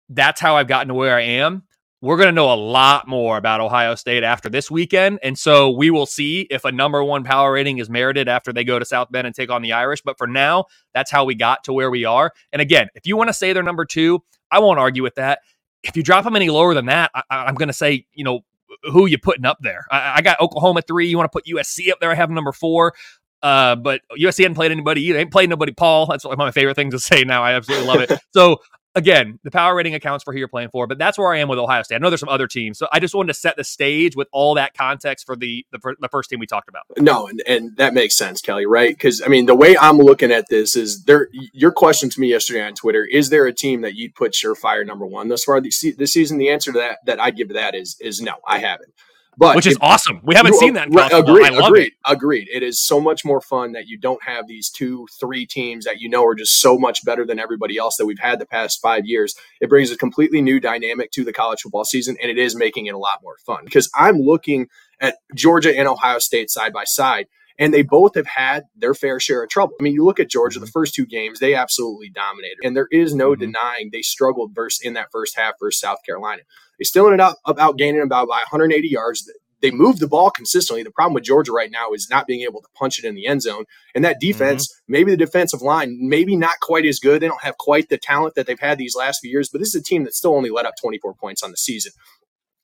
That's 0.09 0.41
how 0.41 0.57
I've 0.57 0.67
gotten 0.67 0.89
to 0.89 0.93
where 0.93 1.15
I 1.15 1.21
am 1.21 1.63
we're 2.05 2.17
going 2.17 2.27
to 2.27 2.31
know 2.31 2.53
a 2.53 2.55
lot 2.55 3.07
more 3.07 3.35
about 3.35 3.61
Ohio 3.61 3.95
State 3.95 4.23
after 4.23 4.47
this 4.47 4.69
weekend. 4.69 5.17
And 5.23 5.35
so 5.39 5.71
we 5.71 5.89
will 5.89 6.05
see 6.05 6.41
if 6.51 6.63
a 6.63 6.71
number 6.71 7.03
one 7.03 7.23
power 7.23 7.51
rating 7.51 7.79
is 7.79 7.89
merited 7.89 8.27
after 8.27 8.53
they 8.53 8.63
go 8.63 8.77
to 8.77 8.85
South 8.85 9.11
Bend 9.11 9.25
and 9.25 9.35
take 9.35 9.49
on 9.49 9.63
the 9.63 9.73
Irish. 9.73 10.03
But 10.03 10.19
for 10.19 10.27
now, 10.27 10.65
that's 10.93 11.09
how 11.09 11.25
we 11.25 11.33
got 11.33 11.63
to 11.63 11.73
where 11.73 11.89
we 11.89 12.05
are. 12.05 12.31
And 12.53 12.61
again, 12.61 12.89
if 12.93 13.07
you 13.07 13.17
want 13.17 13.29
to 13.29 13.33
say 13.33 13.53
they're 13.53 13.63
number 13.63 13.85
two, 13.85 14.21
I 14.51 14.59
won't 14.59 14.77
argue 14.77 15.01
with 15.01 15.15
that. 15.15 15.39
If 15.81 15.97
you 15.97 16.03
drop 16.03 16.25
them 16.25 16.35
any 16.35 16.51
lower 16.51 16.75
than 16.75 16.85
that, 16.85 17.09
I, 17.15 17.49
am 17.49 17.55
going 17.55 17.69
to 17.69 17.73
say, 17.73 18.05
you 18.13 18.23
know, 18.23 18.41
who 18.83 19.07
you 19.07 19.17
putting 19.17 19.45
up 19.45 19.57
there? 19.61 19.85
I, 19.89 20.17
I 20.17 20.21
got 20.21 20.39
Oklahoma 20.39 20.83
three. 20.83 21.07
You 21.07 21.17
want 21.17 21.31
to 21.31 21.35
put 21.35 21.45
USC 21.45 21.91
up 21.91 21.99
there? 22.01 22.11
I 22.11 22.15
have 22.15 22.29
number 22.29 22.51
four. 22.51 22.93
Uh, 23.41 23.75
but 23.75 24.01
USC 24.15 24.43
hadn't 24.43 24.53
played 24.53 24.71
anybody 24.71 25.01
either. 25.05 25.17
Ain't 25.17 25.31
played 25.31 25.49
nobody. 25.49 25.71
Paul. 25.71 26.05
That's 26.05 26.23
one 26.23 26.33
of 26.33 26.37
my 26.37 26.51
favorite 26.51 26.75
things 26.75 26.93
to 26.93 26.99
say 26.99 27.23
now. 27.23 27.41
I 27.41 27.53
absolutely 27.53 27.87
love 27.87 28.01
it. 28.01 28.11
so 28.31 28.59
again, 28.95 29.39
the 29.43 29.51
power 29.51 29.75
rating 29.75 29.93
accounts 29.93 30.23
for 30.23 30.33
who 30.33 30.39
you're 30.39 30.47
playing 30.47 30.69
for, 30.69 30.87
but 30.87 30.97
that's 30.97 31.17
where 31.17 31.31
I 31.31 31.39
am 31.39 31.47
with 31.47 31.59
Ohio 31.59 31.83
State. 31.83 31.95
I 31.95 31.97
know 31.99 32.09
there's 32.09 32.21
some 32.21 32.29
other 32.29 32.47
teams, 32.47 32.79
so 32.79 32.87
I 32.91 32.99
just 32.99 33.13
wanted 33.13 33.27
to 33.27 33.39
set 33.39 33.57
the 33.57 33.63
stage 33.63 34.15
with 34.15 34.27
all 34.31 34.55
that 34.55 34.73
context 34.73 35.25
for 35.25 35.35
the 35.35 35.65
the, 35.71 35.95
the 35.99 36.09
first 36.09 36.29
team 36.29 36.39
we 36.39 36.47
talked 36.47 36.69
about. 36.69 36.83
No, 36.97 37.27
and, 37.27 37.43
and 37.47 37.77
that 37.77 37.93
makes 37.93 38.17
sense, 38.17 38.41
Kelly, 38.41 38.65
right? 38.65 38.89
Because 38.89 39.21
I 39.21 39.27
mean, 39.27 39.45
the 39.45 39.55
way 39.55 39.77
I'm 39.77 39.97
looking 39.97 40.31
at 40.31 40.49
this 40.49 40.75
is 40.75 41.03
there. 41.03 41.29
Your 41.31 41.71
question 41.71 42.09
to 42.09 42.19
me 42.19 42.29
yesterday 42.29 42.65
on 42.65 42.73
Twitter 42.73 43.05
is 43.05 43.29
there 43.29 43.45
a 43.45 43.53
team 43.53 43.81
that 43.81 43.95
you'd 43.95 44.15
put 44.15 44.33
surefire 44.33 44.85
number 44.85 45.05
one 45.05 45.27
thus 45.27 45.43
far 45.43 45.61
this, 45.61 45.79
season? 45.79 46.37
The 46.37 46.49
answer 46.49 46.71
to 46.71 46.79
that 46.79 46.99
that 47.05 47.19
I'd 47.19 47.35
give 47.35 47.49
to 47.49 47.53
that 47.55 47.75
is 47.75 47.97
is 47.99 48.21
no, 48.21 48.35
I 48.47 48.59
haven't. 48.59 48.93
But 49.37 49.55
which 49.55 49.67
is 49.67 49.75
if, 49.75 49.83
awesome. 49.83 50.21
We 50.23 50.35
haven't 50.35 50.55
seen 50.55 50.73
that. 50.73 50.89
right, 50.91 51.11
agreed. 51.11 51.53
agreed. 51.53 51.87
It. 51.87 51.93
Agreed. 52.05 52.47
It 52.51 52.63
is 52.63 52.79
so 52.79 52.99
much 52.99 53.25
more 53.25 53.41
fun 53.41 53.73
that 53.73 53.87
you 53.87 53.97
don't 53.97 54.23
have 54.23 54.47
these 54.47 54.69
two, 54.69 55.07
three 55.19 55.45
teams 55.45 55.85
that 55.85 55.99
you 55.99 56.09
know 56.09 56.25
are 56.25 56.35
just 56.35 56.59
so 56.59 56.77
much 56.77 57.03
better 57.03 57.25
than 57.25 57.39
everybody 57.39 57.77
else 57.77 57.97
that 57.97 58.05
we've 58.05 58.19
had 58.19 58.39
the 58.39 58.45
past 58.45 58.81
five 58.81 59.05
years. 59.05 59.35
It 59.59 59.69
brings 59.69 59.91
a 59.91 59.97
completely 59.97 60.41
new 60.41 60.59
dynamic 60.59 61.11
to 61.11 61.23
the 61.23 61.33
college 61.33 61.61
football 61.61 61.85
season, 61.85 62.17
and 62.21 62.31
it 62.31 62.37
is 62.37 62.55
making 62.55 62.85
it 62.85 62.93
a 62.93 62.97
lot 62.97 63.19
more 63.21 63.37
fun 63.45 63.65
because 63.65 63.89
I'm 63.95 64.17
looking 64.17 64.67
at 64.99 65.17
Georgia 65.33 65.77
and 65.77 65.87
Ohio 65.87 66.19
State 66.19 66.49
side 66.49 66.73
by 66.73 66.85
side. 66.85 67.27
And 67.57 67.73
they 67.73 67.83
both 67.83 68.15
have 68.15 68.27
had 68.27 68.65
their 68.75 68.93
fair 68.93 69.19
share 69.19 69.43
of 69.43 69.49
trouble. 69.49 69.75
I 69.79 69.83
mean, 69.83 69.93
you 69.93 70.03
look 70.03 70.19
at 70.19 70.29
Georgia, 70.29 70.59
the 70.59 70.65
mm-hmm. 70.65 70.71
first 70.71 70.93
two 70.93 71.05
games, 71.05 71.39
they 71.39 71.55
absolutely 71.55 72.09
dominated. 72.09 72.57
And 72.63 72.75
there 72.75 72.89
is 72.91 73.15
no 73.15 73.31
mm-hmm. 73.31 73.41
denying 73.41 73.89
they 73.91 74.01
struggled 74.01 74.53
versus 74.53 74.81
in 74.83 74.93
that 74.93 75.11
first 75.11 75.37
half 75.37 75.53
versus 75.59 75.79
South 75.79 75.99
Carolina. 76.05 76.41
They 76.77 76.83
still 76.83 77.05
ended 77.05 77.21
up 77.21 77.37
about 77.45 77.77
gaining 77.77 78.01
about 78.01 78.27
by 78.27 78.37
180 78.37 78.87
yards. 78.87 79.31
They 79.61 79.71
moved 79.71 79.99
the 79.99 80.07
ball 80.07 80.29
consistently. 80.29 80.83
The 80.83 80.91
problem 80.91 81.13
with 81.13 81.23
Georgia 81.23 81.51
right 81.51 81.71
now 81.71 81.93
is 81.93 82.09
not 82.09 82.27
being 82.27 82.41
able 82.41 82.61
to 82.61 82.67
punch 82.75 82.99
it 82.99 83.05
in 83.05 83.15
the 83.15 83.25
end 83.25 83.41
zone. 83.41 83.63
And 83.95 84.03
that 84.03 84.19
defense, 84.19 84.67
mm-hmm. 84.67 84.91
maybe 84.91 85.11
the 85.11 85.17
defensive 85.17 85.61
line, 85.61 85.97
maybe 86.01 86.35
not 86.35 86.59
quite 86.61 86.85
as 86.85 86.99
good. 86.99 87.21
They 87.21 87.27
don't 87.27 87.41
have 87.41 87.57
quite 87.57 87.89
the 87.89 87.97
talent 87.97 88.35
that 88.35 88.47
they've 88.47 88.59
had 88.59 88.77
these 88.77 88.95
last 88.95 89.21
few 89.21 89.31
years, 89.31 89.49
but 89.49 89.59
this 89.59 89.73
is 89.73 89.81
a 89.81 89.83
team 89.83 90.03
that 90.03 90.13
still 90.13 90.35
only 90.35 90.49
let 90.49 90.65
up 90.65 90.75
24 90.79 91.13
points 91.15 91.41
on 91.41 91.51
the 91.51 91.57
season. 91.57 91.93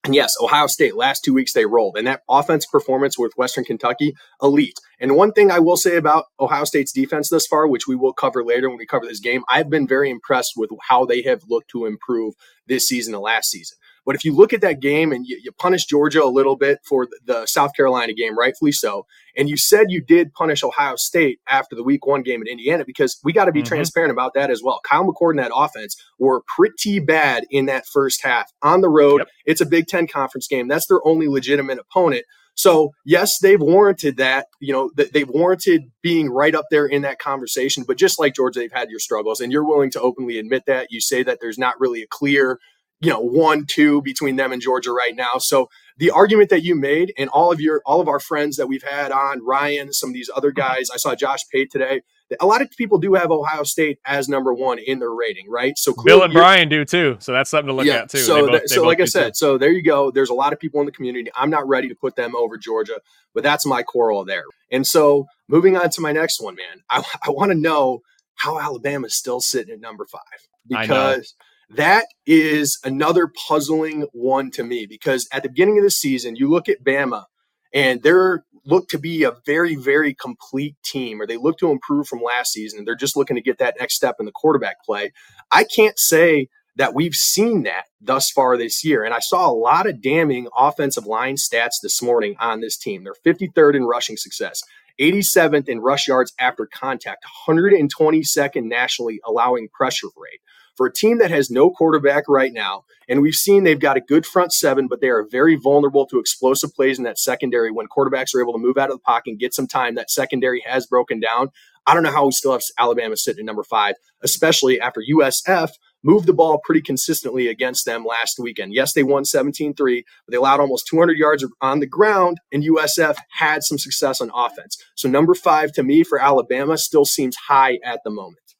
And 0.03 0.15
yes, 0.15 0.33
Ohio 0.41 0.65
State, 0.65 0.95
last 0.95 1.23
two 1.23 1.33
weeks 1.33 1.53
they 1.53 1.65
rolled. 1.65 1.95
And 1.95 2.07
that 2.07 2.23
offense 2.27 2.65
performance 2.65 3.19
with 3.19 3.33
Western 3.37 3.63
Kentucky, 3.63 4.15
elite. 4.41 4.79
And 4.99 5.15
one 5.15 5.31
thing 5.31 5.51
I 5.51 5.59
will 5.59 5.77
say 5.77 5.95
about 5.95 6.25
Ohio 6.39 6.63
State's 6.63 6.91
defense 6.91 7.29
thus 7.29 7.45
far, 7.45 7.67
which 7.67 7.87
we 7.87 7.95
will 7.95 8.13
cover 8.13 8.43
later 8.43 8.67
when 8.67 8.79
we 8.79 8.87
cover 8.87 9.05
this 9.05 9.19
game, 9.19 9.43
I've 9.47 9.69
been 9.69 9.87
very 9.87 10.09
impressed 10.09 10.53
with 10.55 10.71
how 10.89 11.05
they 11.05 11.21
have 11.23 11.43
looked 11.47 11.69
to 11.71 11.85
improve 11.85 12.33
this 12.67 12.87
season 12.87 13.13
and 13.13 13.21
last 13.21 13.51
season. 13.51 13.77
But 14.05 14.15
if 14.15 14.25
you 14.25 14.35
look 14.35 14.53
at 14.53 14.61
that 14.61 14.79
game 14.79 15.11
and 15.11 15.25
you, 15.25 15.39
you 15.43 15.51
punish 15.51 15.85
Georgia 15.85 16.23
a 16.23 16.25
little 16.25 16.55
bit 16.55 16.79
for 16.83 17.05
the, 17.05 17.19
the, 17.25 17.45
South 17.45 17.71
Carolina 17.75 18.13
game, 18.13 18.37
rightfully 18.37 18.71
so, 18.71 19.05
and 19.37 19.49
you 19.49 19.57
said 19.57 19.87
you 19.89 20.01
did 20.01 20.33
punish 20.33 20.63
Ohio 20.63 20.95
State 20.95 21.39
after 21.47 21.75
the 21.75 21.83
week 21.83 22.05
one 22.05 22.21
game 22.21 22.41
in 22.41 22.47
Indiana 22.47 22.83
because 22.85 23.19
we 23.23 23.33
got 23.33 23.45
to 23.45 23.51
be 23.51 23.59
mm-hmm. 23.59 23.67
transparent 23.67 24.11
about 24.11 24.33
that 24.33 24.49
as 24.49 24.61
well. 24.63 24.79
Kyle 24.83 25.05
McCord 25.05 25.31
and 25.31 25.39
that 25.39 25.51
offense 25.53 25.95
were 26.19 26.41
pretty 26.47 26.99
bad 26.99 27.45
in 27.51 27.65
that 27.67 27.85
first 27.85 28.23
half 28.23 28.51
on 28.61 28.81
the 28.81 28.89
road. 28.89 29.19
Yep. 29.19 29.27
It's 29.45 29.61
a 29.61 29.65
Big 29.65 29.87
Ten 29.87 30.07
conference 30.07 30.47
game. 30.47 30.67
That's 30.67 30.87
their 30.87 31.05
only 31.05 31.27
legitimate 31.27 31.79
opponent. 31.79 32.25
So 32.55 32.91
yes, 33.05 33.39
they've 33.39 33.61
warranted 33.61 34.17
that. 34.17 34.47
You 34.59 34.73
know, 34.73 34.91
they've 34.95 35.29
warranted 35.29 35.83
being 36.01 36.29
right 36.29 36.53
up 36.53 36.65
there 36.69 36.85
in 36.85 37.01
that 37.03 37.19
conversation. 37.19 37.83
But 37.87 37.97
just 37.97 38.19
like 38.19 38.35
Georgia, 38.35 38.59
they've 38.59 38.71
had 38.71 38.89
your 38.89 38.99
struggles, 38.99 39.39
and 39.39 39.51
you're 39.51 39.65
willing 39.65 39.91
to 39.91 40.01
openly 40.01 40.37
admit 40.37 40.63
that. 40.67 40.87
You 40.91 41.01
say 41.01 41.23
that 41.23 41.39
there's 41.41 41.57
not 41.57 41.79
really 41.79 42.03
a 42.03 42.07
clear 42.07 42.59
you 43.01 43.09
know 43.09 43.19
one 43.19 43.65
two 43.65 44.01
between 44.03 44.35
them 44.35 44.51
and 44.51 44.61
Georgia 44.61 44.91
right 44.91 45.15
now. 45.15 45.37
So 45.39 45.69
the 45.97 46.11
argument 46.11 46.49
that 46.51 46.63
you 46.63 46.75
made 46.75 47.13
and 47.17 47.29
all 47.29 47.51
of 47.51 47.59
your 47.59 47.81
all 47.85 47.99
of 47.99 48.07
our 48.07 48.19
friends 48.19 48.57
that 48.57 48.67
we've 48.67 48.83
had 48.83 49.11
on 49.11 49.43
Ryan, 49.43 49.91
some 49.91 50.09
of 50.09 50.13
these 50.13 50.29
other 50.33 50.51
guys, 50.51 50.89
I 50.93 50.97
saw 50.97 51.15
Josh 51.15 51.41
Pate 51.51 51.69
today. 51.71 52.01
A 52.39 52.45
lot 52.45 52.61
of 52.61 52.71
people 52.71 52.97
do 52.97 53.15
have 53.15 53.29
Ohio 53.29 53.63
State 53.63 53.99
as 54.05 54.29
number 54.29 54.53
one 54.53 54.79
in 54.79 54.99
their 54.99 55.11
rating, 55.11 55.49
right? 55.49 55.77
So 55.77 55.93
Bill 56.05 56.23
and 56.23 56.31
Brian 56.31 56.69
do 56.69 56.85
too. 56.85 57.17
So 57.19 57.33
that's 57.33 57.49
something 57.49 57.67
to 57.67 57.73
look 57.73 57.85
yeah, 57.85 58.03
at 58.03 58.09
too. 58.09 58.19
So, 58.19 58.47
both, 58.47 58.69
so 58.69 58.83
like 58.83 59.01
I 59.01 59.05
said, 59.05 59.29
too. 59.29 59.33
so 59.33 59.57
there 59.57 59.71
you 59.71 59.83
go. 59.83 60.11
There's 60.11 60.29
a 60.29 60.33
lot 60.33 60.53
of 60.53 60.59
people 60.59 60.79
in 60.79 60.85
the 60.85 60.93
community. 60.93 61.29
I'm 61.35 61.49
not 61.49 61.67
ready 61.67 61.89
to 61.89 61.95
put 61.95 62.15
them 62.15 62.33
over 62.33 62.57
Georgia, 62.57 63.01
but 63.33 63.43
that's 63.43 63.65
my 63.65 63.83
quarrel 63.83 64.23
there. 64.23 64.45
And 64.71 64.87
so 64.87 65.27
moving 65.49 65.75
on 65.75 65.89
to 65.89 66.01
my 66.01 66.13
next 66.13 66.41
one, 66.41 66.55
man, 66.55 66.83
I, 66.89 67.03
I 67.27 67.31
want 67.31 67.51
to 67.51 67.57
know 67.57 68.01
how 68.35 68.59
Alabama's 68.59 69.13
still 69.13 69.41
sitting 69.41 69.73
at 69.73 69.81
number 69.81 70.05
five 70.05 70.21
because 70.67 71.35
that 71.75 72.05
is 72.25 72.79
another 72.83 73.29
puzzling 73.47 74.07
one 74.13 74.51
to 74.51 74.63
me 74.63 74.85
because 74.85 75.27
at 75.31 75.43
the 75.43 75.49
beginning 75.49 75.77
of 75.77 75.83
the 75.83 75.91
season, 75.91 76.35
you 76.35 76.49
look 76.49 76.67
at 76.69 76.83
Bama 76.83 77.25
and 77.73 78.03
they're 78.03 78.43
look 78.65 78.87
to 78.89 78.99
be 78.99 79.23
a 79.23 79.33
very, 79.45 79.75
very 79.75 80.13
complete 80.13 80.75
team, 80.83 81.21
or 81.21 81.25
they 81.25 81.37
look 81.37 81.57
to 81.57 81.71
improve 81.71 82.07
from 82.07 82.21
last 82.21 82.51
season, 82.53 82.79
and 82.79 82.87
they're 82.87 82.95
just 82.95 83.17
looking 83.17 83.35
to 83.35 83.41
get 83.41 83.57
that 83.57 83.75
next 83.79 83.95
step 83.95 84.17
in 84.19 84.25
the 84.25 84.31
quarterback 84.31 84.83
play. 84.85 85.11
I 85.51 85.63
can't 85.63 85.97
say 85.97 86.47
that 86.75 86.93
we've 86.93 87.13
seen 87.13 87.63
that 87.63 87.85
thus 87.99 88.29
far 88.31 88.57
this 88.57 88.83
year. 88.83 89.03
And 89.03 89.13
I 89.13 89.19
saw 89.19 89.49
a 89.49 89.53
lot 89.53 89.87
of 89.87 90.01
damning 90.01 90.47
offensive 90.57 91.05
line 91.05 91.35
stats 91.35 91.81
this 91.81 92.01
morning 92.01 92.35
on 92.39 92.61
this 92.61 92.77
team. 92.77 93.03
They're 93.03 93.33
53rd 93.33 93.75
in 93.75 93.83
rushing 93.83 94.15
success, 94.15 94.61
87th 94.99 95.67
in 95.67 95.79
rush 95.79 96.07
yards 96.07 96.33
after 96.39 96.67
contact, 96.67 97.25
122nd 97.47 98.63
nationally 98.63 99.19
allowing 99.25 99.67
pressure 99.73 100.07
rate 100.15 100.39
for 100.81 100.87
a 100.87 100.91
team 100.91 101.19
that 101.19 101.29
has 101.29 101.51
no 101.51 101.69
quarterback 101.69 102.23
right 102.27 102.51
now, 102.51 102.85
and 103.07 103.21
we've 103.21 103.35
seen 103.35 103.63
they've 103.63 103.79
got 103.79 103.97
a 103.97 104.01
good 104.01 104.25
front 104.25 104.51
seven, 104.51 104.87
but 104.87 104.99
they 104.99 105.09
are 105.09 105.27
very 105.29 105.55
vulnerable 105.55 106.07
to 106.07 106.17
explosive 106.17 106.73
plays 106.73 106.97
in 106.97 107.03
that 107.03 107.19
secondary 107.19 107.69
when 107.69 107.85
quarterbacks 107.85 108.33
are 108.33 108.41
able 108.41 108.53
to 108.53 108.57
move 108.57 108.79
out 108.79 108.89
of 108.89 108.95
the 108.95 109.03
pocket 109.03 109.29
and 109.29 109.39
get 109.39 109.53
some 109.53 109.67
time. 109.67 109.93
That 109.93 110.09
secondary 110.09 110.63
has 110.65 110.87
broken 110.87 111.19
down. 111.19 111.49
I 111.85 111.93
don't 111.93 112.01
know 112.01 112.11
how 112.11 112.25
we 112.25 112.31
still 112.31 112.53
have 112.53 112.63
Alabama 112.79 113.15
sitting 113.15 113.41
at 113.41 113.45
number 113.45 113.61
five, 113.61 113.93
especially 114.23 114.81
after 114.81 115.03
USF 115.07 115.69
moved 116.03 116.25
the 116.25 116.33
ball 116.33 116.59
pretty 116.65 116.81
consistently 116.81 117.47
against 117.47 117.85
them 117.85 118.03
last 118.03 118.39
weekend. 118.39 118.73
Yes, 118.73 118.93
they 118.93 119.03
won 119.03 119.23
17 119.23 119.75
3, 119.75 120.03
but 120.25 120.31
they 120.31 120.37
allowed 120.37 120.61
almost 120.61 120.87
200 120.87 121.15
yards 121.15 121.45
on 121.61 121.79
the 121.79 121.85
ground, 121.85 122.39
and 122.51 122.63
USF 122.63 123.17
had 123.37 123.61
some 123.61 123.77
success 123.77 124.19
on 124.19 124.31
offense. 124.33 124.77
So, 124.95 125.07
number 125.07 125.35
five 125.35 125.73
to 125.73 125.83
me 125.83 126.03
for 126.03 126.19
Alabama 126.19 126.75
still 126.75 127.05
seems 127.05 127.35
high 127.35 127.77
at 127.85 127.99
the 128.03 128.09
moment. 128.09 128.50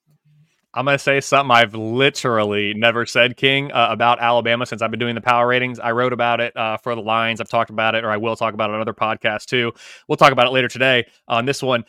I'm 0.73 0.85
going 0.85 0.95
to 0.95 1.03
say 1.03 1.19
something 1.19 1.51
I've 1.51 1.75
literally 1.75 2.73
never 2.73 3.05
said, 3.05 3.35
King, 3.35 3.71
uh, 3.73 3.87
about 3.89 4.21
Alabama 4.21 4.65
since 4.65 4.81
I've 4.81 4.91
been 4.91 5.01
doing 5.01 5.15
the 5.15 5.21
power 5.21 5.45
ratings. 5.45 5.79
I 5.79 5.91
wrote 5.91 6.13
about 6.13 6.39
it 6.39 6.55
uh, 6.55 6.77
for 6.77 6.95
the 6.95 7.01
lines. 7.01 7.41
I've 7.41 7.49
talked 7.49 7.69
about 7.69 7.93
it, 7.93 8.05
or 8.05 8.09
I 8.09 8.17
will 8.17 8.37
talk 8.37 8.53
about 8.53 8.69
it 8.69 8.75
on 8.75 8.81
other 8.81 8.93
podcasts 8.93 9.45
too. 9.45 9.73
We'll 10.07 10.15
talk 10.15 10.31
about 10.31 10.47
it 10.47 10.51
later 10.51 10.69
today 10.69 11.07
on 11.27 11.45
this 11.45 11.61
one. 11.61 11.83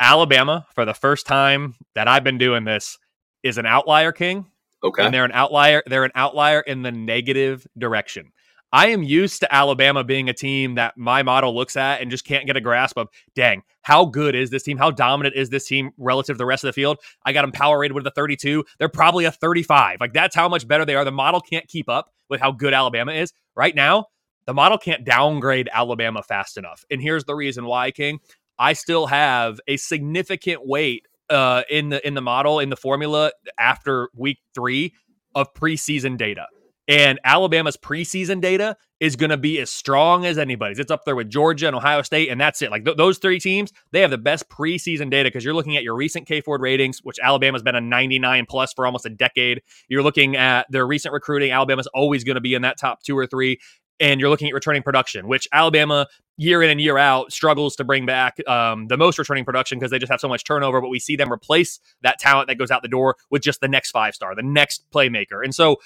Alabama, 0.00 0.66
for 0.74 0.84
the 0.84 0.92
first 0.92 1.26
time 1.26 1.76
that 1.94 2.08
I've 2.08 2.24
been 2.24 2.38
doing 2.38 2.64
this, 2.64 2.98
is 3.44 3.58
an 3.58 3.66
outlier, 3.66 4.10
King. 4.10 4.46
Okay. 4.82 5.04
And 5.04 5.14
they're 5.14 5.24
an 5.24 5.32
outlier. 5.32 5.82
They're 5.86 6.04
an 6.04 6.12
outlier 6.14 6.60
in 6.60 6.82
the 6.82 6.92
negative 6.92 7.66
direction. 7.78 8.32
I 8.72 8.88
am 8.88 9.02
used 9.02 9.40
to 9.40 9.54
Alabama 9.54 10.04
being 10.04 10.28
a 10.28 10.32
team 10.32 10.74
that 10.74 10.96
my 10.96 11.22
model 11.22 11.54
looks 11.54 11.76
at 11.76 12.00
and 12.00 12.10
just 12.10 12.24
can't 12.24 12.46
get 12.46 12.56
a 12.56 12.60
grasp 12.60 12.98
of, 12.98 13.08
dang, 13.34 13.62
how 13.82 14.04
good 14.04 14.34
is 14.34 14.50
this 14.50 14.64
team? 14.64 14.76
How 14.76 14.90
dominant 14.90 15.36
is 15.36 15.50
this 15.50 15.66
team 15.66 15.92
relative 15.96 16.34
to 16.34 16.38
the 16.38 16.46
rest 16.46 16.64
of 16.64 16.68
the 16.68 16.72
field? 16.72 16.98
I 17.24 17.32
got 17.32 17.42
them 17.42 17.52
power 17.52 17.78
rated 17.78 17.94
with 17.94 18.06
a 18.06 18.10
32. 18.10 18.64
They're 18.78 18.88
probably 18.88 19.24
a 19.24 19.30
35. 19.30 19.98
Like 20.00 20.12
that's 20.12 20.34
how 20.34 20.48
much 20.48 20.66
better 20.66 20.84
they 20.84 20.96
are. 20.96 21.04
The 21.04 21.12
model 21.12 21.40
can't 21.40 21.68
keep 21.68 21.88
up 21.88 22.10
with 22.28 22.40
how 22.40 22.50
good 22.50 22.74
Alabama 22.74 23.12
is. 23.12 23.32
Right 23.54 23.74
now, 23.74 24.06
the 24.46 24.54
model 24.54 24.78
can't 24.78 25.04
downgrade 25.04 25.68
Alabama 25.72 26.22
fast 26.22 26.56
enough. 26.56 26.84
And 26.90 27.00
here's 27.00 27.24
the 27.24 27.34
reason 27.34 27.66
why, 27.66 27.90
King. 27.90 28.20
I 28.58 28.72
still 28.72 29.06
have 29.06 29.60
a 29.68 29.76
significant 29.76 30.66
weight 30.66 31.06
uh, 31.28 31.62
in 31.68 31.90
the 31.90 32.06
in 32.06 32.14
the 32.14 32.22
model 32.22 32.60
in 32.60 32.70
the 32.70 32.76
formula 32.76 33.32
after 33.58 34.08
week 34.14 34.38
three 34.54 34.94
of 35.34 35.52
preseason 35.54 36.16
data. 36.16 36.46
And 36.88 37.18
Alabama's 37.24 37.76
preseason 37.76 38.40
data 38.40 38.76
is 39.00 39.16
going 39.16 39.30
to 39.30 39.36
be 39.36 39.58
as 39.60 39.70
strong 39.70 40.24
as 40.24 40.38
anybody's. 40.38 40.78
It's 40.78 40.90
up 40.90 41.04
there 41.04 41.16
with 41.16 41.28
Georgia 41.28 41.66
and 41.66 41.76
Ohio 41.76 42.02
State, 42.02 42.28
and 42.30 42.40
that's 42.40 42.62
it. 42.62 42.70
Like 42.70 42.84
th- 42.84 42.96
those 42.96 43.18
three 43.18 43.40
teams, 43.40 43.72
they 43.92 44.00
have 44.00 44.10
the 44.10 44.18
best 44.18 44.48
preseason 44.48 45.10
data 45.10 45.26
because 45.28 45.44
you're 45.44 45.54
looking 45.54 45.76
at 45.76 45.82
your 45.82 45.96
recent 45.96 46.26
K 46.26 46.40
Ford 46.40 46.60
ratings, 46.60 47.00
which 47.00 47.18
Alabama's 47.22 47.62
been 47.62 47.74
a 47.74 47.80
99 47.80 48.46
plus 48.48 48.72
for 48.72 48.86
almost 48.86 49.04
a 49.04 49.10
decade. 49.10 49.62
You're 49.88 50.02
looking 50.02 50.36
at 50.36 50.66
their 50.70 50.86
recent 50.86 51.12
recruiting. 51.12 51.50
Alabama's 51.50 51.88
always 51.88 52.24
going 52.24 52.36
to 52.36 52.40
be 52.40 52.54
in 52.54 52.62
that 52.62 52.78
top 52.78 53.02
two 53.02 53.18
or 53.18 53.26
three. 53.26 53.58
And 53.98 54.20
you're 54.20 54.28
looking 54.28 54.48
at 54.48 54.54
returning 54.54 54.82
production, 54.82 55.26
which 55.26 55.48
Alabama 55.52 56.06
year 56.36 56.62
in 56.62 56.68
and 56.68 56.80
year 56.80 56.98
out 56.98 57.32
struggles 57.32 57.76
to 57.76 57.84
bring 57.84 58.04
back 58.04 58.36
um, 58.46 58.88
the 58.88 58.96
most 58.98 59.18
returning 59.18 59.44
production 59.44 59.78
because 59.78 59.90
they 59.90 59.98
just 59.98 60.12
have 60.12 60.20
so 60.20 60.28
much 60.28 60.44
turnover. 60.44 60.82
But 60.82 60.90
we 60.90 60.98
see 60.98 61.16
them 61.16 61.32
replace 61.32 61.80
that 62.02 62.18
talent 62.18 62.48
that 62.48 62.56
goes 62.56 62.70
out 62.70 62.82
the 62.82 62.88
door 62.88 63.16
with 63.30 63.42
just 63.42 63.62
the 63.62 63.68
next 63.68 63.92
five 63.92 64.14
star, 64.14 64.34
the 64.34 64.42
next 64.42 64.84
playmaker. 64.92 65.42
And 65.42 65.54
so 65.54 65.78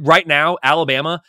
right 0.00 0.26
now, 0.26 0.58
Alabama 0.62 1.22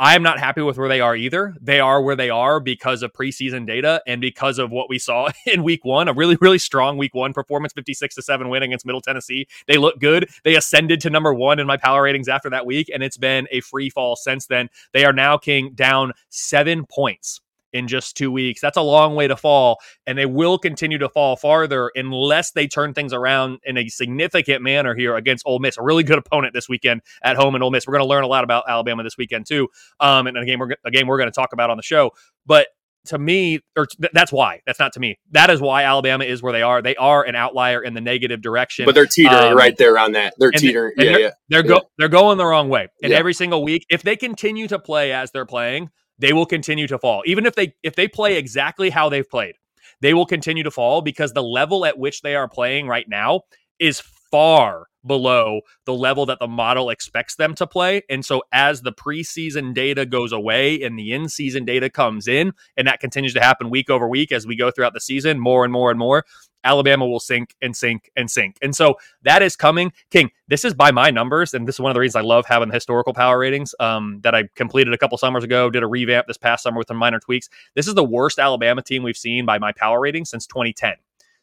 I 0.00 0.16
am 0.16 0.22
not 0.22 0.38
happy 0.38 0.62
with 0.62 0.78
where 0.78 0.88
they 0.88 1.02
are 1.02 1.14
either. 1.14 1.54
They 1.60 1.78
are 1.78 2.00
where 2.00 2.16
they 2.16 2.30
are 2.30 2.58
because 2.58 3.02
of 3.02 3.12
preseason 3.12 3.66
data 3.66 4.02
and 4.06 4.18
because 4.18 4.58
of 4.58 4.70
what 4.70 4.88
we 4.88 4.98
saw 4.98 5.28
in 5.46 5.62
week 5.62 5.84
one, 5.84 6.08
a 6.08 6.14
really, 6.14 6.38
really 6.40 6.58
strong 6.58 6.96
week 6.96 7.14
one 7.14 7.34
performance, 7.34 7.74
56 7.74 8.14
to 8.14 8.22
7 8.22 8.48
win 8.48 8.62
against 8.62 8.86
Middle 8.86 9.02
Tennessee. 9.02 9.46
They 9.66 9.76
look 9.76 10.00
good. 10.00 10.30
They 10.42 10.56
ascended 10.56 11.02
to 11.02 11.10
number 11.10 11.34
one 11.34 11.58
in 11.58 11.66
my 11.66 11.76
power 11.76 12.04
ratings 12.04 12.30
after 12.30 12.48
that 12.48 12.64
week, 12.64 12.90
and 12.92 13.02
it's 13.02 13.18
been 13.18 13.46
a 13.50 13.60
free 13.60 13.90
fall 13.90 14.16
since 14.16 14.46
then. 14.46 14.70
They 14.94 15.04
are 15.04 15.12
now 15.12 15.36
king 15.36 15.72
down 15.74 16.12
seven 16.30 16.86
points 16.86 17.42
in 17.72 17.88
just 17.88 18.16
two 18.16 18.30
weeks. 18.30 18.60
That's 18.60 18.76
a 18.76 18.82
long 18.82 19.14
way 19.14 19.28
to 19.28 19.36
fall, 19.36 19.78
and 20.06 20.16
they 20.16 20.26
will 20.26 20.58
continue 20.58 20.98
to 20.98 21.08
fall 21.08 21.36
farther 21.36 21.90
unless 21.94 22.52
they 22.52 22.66
turn 22.66 22.94
things 22.94 23.12
around 23.12 23.58
in 23.64 23.76
a 23.76 23.88
significant 23.88 24.62
manner 24.62 24.94
here 24.94 25.16
against 25.16 25.44
Ole 25.46 25.58
Miss, 25.58 25.78
a 25.78 25.82
really 25.82 26.02
good 26.02 26.18
opponent 26.18 26.54
this 26.54 26.68
weekend 26.68 27.02
at 27.22 27.36
home 27.36 27.54
in 27.54 27.62
Ole 27.62 27.70
Miss. 27.70 27.86
We're 27.86 27.94
going 27.94 28.04
to 28.04 28.08
learn 28.08 28.24
a 28.24 28.28
lot 28.28 28.44
about 28.44 28.64
Alabama 28.68 29.02
this 29.02 29.16
weekend 29.16 29.46
too, 29.46 29.68
um, 30.00 30.26
and 30.26 30.36
a 30.36 30.44
game 30.44 30.58
we're 30.58 30.70
a 30.84 30.90
game 30.90 31.06
we're 31.06 31.18
going 31.18 31.30
to 31.30 31.34
talk 31.34 31.52
about 31.52 31.70
on 31.70 31.76
the 31.76 31.82
show. 31.82 32.10
But 32.46 32.68
to 33.06 33.18
me, 33.18 33.60
or 33.76 33.86
th- 33.86 34.10
that's 34.12 34.32
why. 34.32 34.60
That's 34.66 34.78
not 34.78 34.92
to 34.94 35.00
me. 35.00 35.18
That 35.30 35.50
is 35.50 35.60
why 35.60 35.84
Alabama 35.84 36.24
is 36.24 36.42
where 36.42 36.52
they 36.52 36.62
are. 36.62 36.82
They 36.82 36.96
are 36.96 37.24
an 37.24 37.34
outlier 37.34 37.82
in 37.82 37.94
the 37.94 38.00
negative 38.00 38.42
direction. 38.42 38.84
But 38.84 38.94
they're 38.94 39.06
teetering 39.06 39.52
um, 39.52 39.56
right 39.56 39.76
there 39.76 39.98
on 39.98 40.12
that. 40.12 40.34
They're 40.38 40.50
teetering. 40.50 40.94
They, 40.96 41.06
yeah, 41.06 41.12
they're, 41.12 41.20
yeah. 41.20 41.30
They're 41.48 41.62
go. 41.62 41.80
They're 41.98 42.08
going 42.08 42.38
the 42.38 42.46
wrong 42.46 42.68
way. 42.68 42.88
And 43.02 43.12
yeah. 43.12 43.18
every 43.18 43.34
single 43.34 43.64
week, 43.64 43.86
if 43.88 44.02
they 44.02 44.16
continue 44.16 44.68
to 44.68 44.78
play 44.78 45.12
as 45.12 45.30
they're 45.30 45.46
playing, 45.46 45.90
they 46.20 46.32
will 46.32 46.46
continue 46.46 46.86
to 46.86 46.98
fall. 46.98 47.22
Even 47.26 47.46
if 47.46 47.54
they 47.54 47.74
if 47.82 47.96
they 47.96 48.06
play 48.06 48.36
exactly 48.36 48.90
how 48.90 49.08
they've 49.08 49.28
played, 49.28 49.56
they 50.00 50.14
will 50.14 50.26
continue 50.26 50.62
to 50.62 50.70
fall 50.70 51.02
because 51.02 51.32
the 51.32 51.42
level 51.42 51.84
at 51.84 51.98
which 51.98 52.22
they 52.22 52.36
are 52.36 52.48
playing 52.48 52.86
right 52.86 53.08
now 53.08 53.42
is 53.78 54.00
far 54.30 54.86
below 55.06 55.60
the 55.84 55.94
level 55.94 56.26
that 56.26 56.38
the 56.38 56.46
model 56.46 56.90
expects 56.90 57.36
them 57.36 57.54
to 57.54 57.66
play. 57.66 58.02
And 58.08 58.24
so 58.24 58.42
as 58.52 58.82
the 58.82 58.92
preseason 58.92 59.74
data 59.74 60.06
goes 60.06 60.32
away 60.32 60.82
and 60.82 60.98
the 60.98 61.12
in-season 61.12 61.64
data 61.64 61.90
comes 61.90 62.28
in, 62.28 62.52
and 62.76 62.86
that 62.86 63.00
continues 63.00 63.34
to 63.34 63.40
happen 63.40 63.70
week 63.70 63.90
over 63.90 64.08
week 64.08 64.32
as 64.32 64.46
we 64.46 64.56
go 64.56 64.70
throughout 64.70 64.94
the 64.94 65.00
season, 65.00 65.38
more 65.38 65.64
and 65.64 65.72
more 65.72 65.90
and 65.90 65.98
more, 65.98 66.24
Alabama 66.64 67.06
will 67.06 67.20
sink 67.20 67.54
and 67.62 67.76
sink 67.76 68.10
and 68.16 68.30
sink. 68.30 68.56
And 68.60 68.74
so 68.74 68.96
that 69.22 69.42
is 69.42 69.56
coming. 69.56 69.92
King, 70.10 70.30
this 70.48 70.64
is 70.64 70.74
by 70.74 70.90
my 70.90 71.10
numbers, 71.10 71.54
and 71.54 71.66
this 71.66 71.76
is 71.76 71.80
one 71.80 71.90
of 71.90 71.94
the 71.94 72.00
reasons 72.00 72.16
I 72.16 72.26
love 72.26 72.46
having 72.46 72.68
the 72.68 72.74
historical 72.74 73.14
power 73.14 73.38
ratings 73.38 73.74
um, 73.80 74.20
that 74.22 74.34
I 74.34 74.44
completed 74.54 74.92
a 74.92 74.98
couple 74.98 75.16
summers 75.18 75.44
ago, 75.44 75.70
did 75.70 75.82
a 75.82 75.86
revamp 75.86 76.26
this 76.26 76.36
past 76.36 76.62
summer 76.62 76.78
with 76.78 76.88
some 76.88 76.96
minor 76.96 77.18
tweaks. 77.18 77.48
This 77.74 77.88
is 77.88 77.94
the 77.94 78.04
worst 78.04 78.38
Alabama 78.38 78.82
team 78.82 79.02
we've 79.02 79.16
seen 79.16 79.46
by 79.46 79.58
my 79.58 79.72
power 79.72 80.00
rating 80.00 80.24
since 80.24 80.46
2010. 80.46 80.94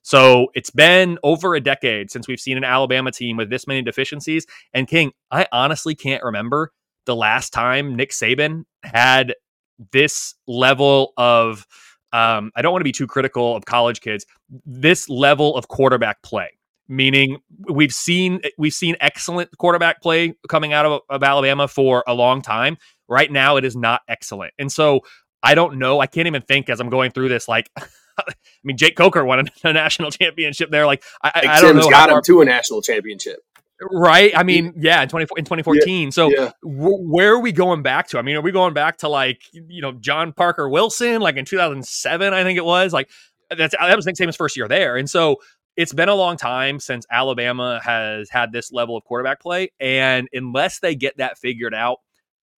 So 0.07 0.47
it's 0.53 0.69
been 0.69 1.19
over 1.21 1.53
a 1.53 1.59
decade 1.59 2.09
since 2.11 2.29
we've 2.29 2.39
seen 2.39 2.55
an 2.55 2.63
Alabama 2.63 3.11
team 3.11 3.35
with 3.35 3.50
this 3.50 3.67
many 3.67 3.81
deficiencies. 3.81 4.46
And 4.74 4.87
King, 4.87 5.11
I 5.31 5.48
honestly 5.51 5.96
can't 5.96 6.24
remember 6.24 6.72
the 7.05 7.13
last 7.13 7.51
time 7.51 7.93
Nick 7.93 8.11
Saban 8.11 8.63
had 8.85 9.35
this 9.91 10.35
level 10.48 11.11
of 11.17 11.67
um, 12.13 12.53
I 12.55 12.61
don't 12.61 12.72
want 12.72 12.79
to 12.79 12.85
be 12.85 12.93
too 12.93 13.05
critical 13.05 13.53
of 13.53 13.65
college 13.65 14.00
kids. 14.00 14.25
This 14.65 15.09
level 15.09 15.57
of 15.57 15.67
quarterback 15.67 16.22
play, 16.22 16.51
meaning 16.87 17.39
we've 17.70 17.93
seen 17.93 18.39
we've 18.57 18.74
seen 18.74 18.96
excellent 19.01 19.57
quarterback 19.57 20.01
play 20.01 20.35
coming 20.48 20.72
out 20.72 20.85
of, 20.85 21.01
of 21.09 21.22
Alabama 21.22 21.67
for 21.67 22.05
a 22.07 22.13
long 22.13 22.41
time. 22.41 22.77
Right 23.09 23.29
now, 23.29 23.57
it 23.57 23.65
is 23.65 23.75
not 23.75 24.03
excellent, 24.07 24.53
and 24.57 24.72
so 24.72 25.01
I 25.43 25.53
don't 25.53 25.79
know. 25.79 26.00
I 26.00 26.07
can't 26.07 26.27
even 26.27 26.43
think 26.43 26.70
as 26.70 26.79
I'm 26.79 26.89
going 26.89 27.11
through 27.11 27.27
this. 27.27 27.50
Like, 27.50 27.70
I 28.27 28.34
mean, 28.64 28.77
Jake 28.77 28.96
Coker 28.96 29.24
won 29.24 29.50
a, 29.64 29.74
national 29.74 30.12
championship 30.12 30.72
there. 30.72 30.86
Like, 30.86 31.03
I, 31.22 31.44
I 31.48 31.62
don't 31.62 31.75
know. 31.75 31.90
Got 31.90 32.10
him 32.10 32.22
to 32.24 32.42
a 32.42 32.46
national 32.46 32.82
championship. 32.82 33.40
Right. 33.80 34.36
I 34.36 34.44
mean, 34.44 34.74
yeah, 34.77 35.03
in 35.03 35.10
20, 35.10 35.27
in 35.38 35.46
2014. 35.46 36.06
Yeah, 36.06 36.10
so 36.10 36.30
yeah. 36.30 36.51
W- 36.64 37.12
where 37.12 37.34
are 37.34 37.40
we 37.40 37.51
going 37.51 37.84
back 37.84 38.08
to? 38.10 38.18
I 38.18 38.24
mean, 38.24 38.36
are 38.36 38.42
we 38.42 38.51
going 38.51 38.74
back 38.74 38.98
to 39.00 39.10
like, 39.10 39.42
you 39.51 39.82
know, 39.82 39.92
John 39.92 40.34
Parker 40.34 40.68
Wilson, 40.68 41.22
like 41.22 41.38
in 41.38 41.46
2007, 41.46 42.34
I 42.34 42.44
think 42.44 42.58
it 42.58 42.66
was 42.66 42.92
like 42.92 43.10
that's, 43.56 43.75
that 43.80 43.96
was 43.96 44.06
Nick 44.06 44.16
Saban's 44.16 44.36
first 44.36 44.58
year 44.58 44.68
there. 44.68 44.98
And 44.98 45.08
so 45.08 45.38
it's 45.75 45.94
been 45.94 46.10
a 46.10 46.16
long 46.16 46.38
time 46.38 46.80
since 46.80 47.06
Alabama 47.12 47.80
has 47.84 48.30
had 48.32 48.51
this 48.51 48.72
level 48.72 48.98
of 48.98 49.03
quarterback 49.03 49.40
play. 49.40 49.72
And 49.80 50.27
unless 50.34 50.80
they 50.80 50.96
get 50.96 51.18
that 51.18 51.38
figured 51.38 51.75
out, 51.75 52.00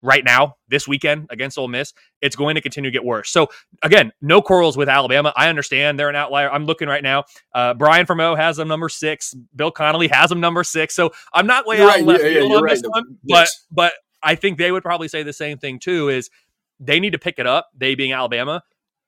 right 0.02 0.24
now, 0.24 0.56
this 0.68 0.86
weekend 0.86 1.26
against 1.30 1.58
Ole 1.58 1.68
Miss, 1.68 1.92
it's 2.20 2.36
going 2.36 2.54
to 2.54 2.60
continue 2.60 2.90
to 2.90 2.92
get 2.92 3.04
worse. 3.04 3.30
So 3.30 3.48
again, 3.82 4.12
no 4.20 4.40
quarrels 4.40 4.76
with 4.76 4.88
Alabama. 4.88 5.32
I 5.36 5.48
understand 5.48 5.98
they're 5.98 6.08
an 6.08 6.16
outlier. 6.16 6.50
I'm 6.50 6.66
looking 6.66 6.88
right 6.88 7.02
now. 7.02 7.24
Uh, 7.54 7.74
Brian 7.74 8.06
Fremeau 8.06 8.36
has 8.36 8.56
them 8.56 8.68
number 8.68 8.88
six. 8.88 9.34
Bill 9.54 9.70
Connelly 9.70 10.08
has 10.08 10.30
them 10.30 10.40
number 10.40 10.64
six. 10.64 10.94
So 10.94 11.10
I'm 11.32 11.46
not 11.46 11.66
way 11.66 11.78
you're 11.78 11.88
out 11.88 11.96
right. 11.96 12.04
left 12.04 12.24
yeah, 12.24 12.30
field 12.30 12.50
yeah, 12.50 12.56
on 12.56 12.62
right. 12.62 12.70
this 12.70 12.82
one, 12.84 13.04
yes. 13.24 13.64
but 13.70 13.74
but 13.74 13.92
I 14.22 14.34
think 14.34 14.58
they 14.58 14.72
would 14.72 14.82
probably 14.82 15.08
say 15.08 15.22
the 15.22 15.32
same 15.32 15.58
thing 15.58 15.78
too. 15.78 16.08
Is 16.08 16.30
they 16.80 17.00
need 17.00 17.12
to 17.12 17.18
pick 17.18 17.38
it 17.38 17.46
up. 17.46 17.68
They 17.76 17.94
being 17.94 18.12
Alabama, 18.12 18.62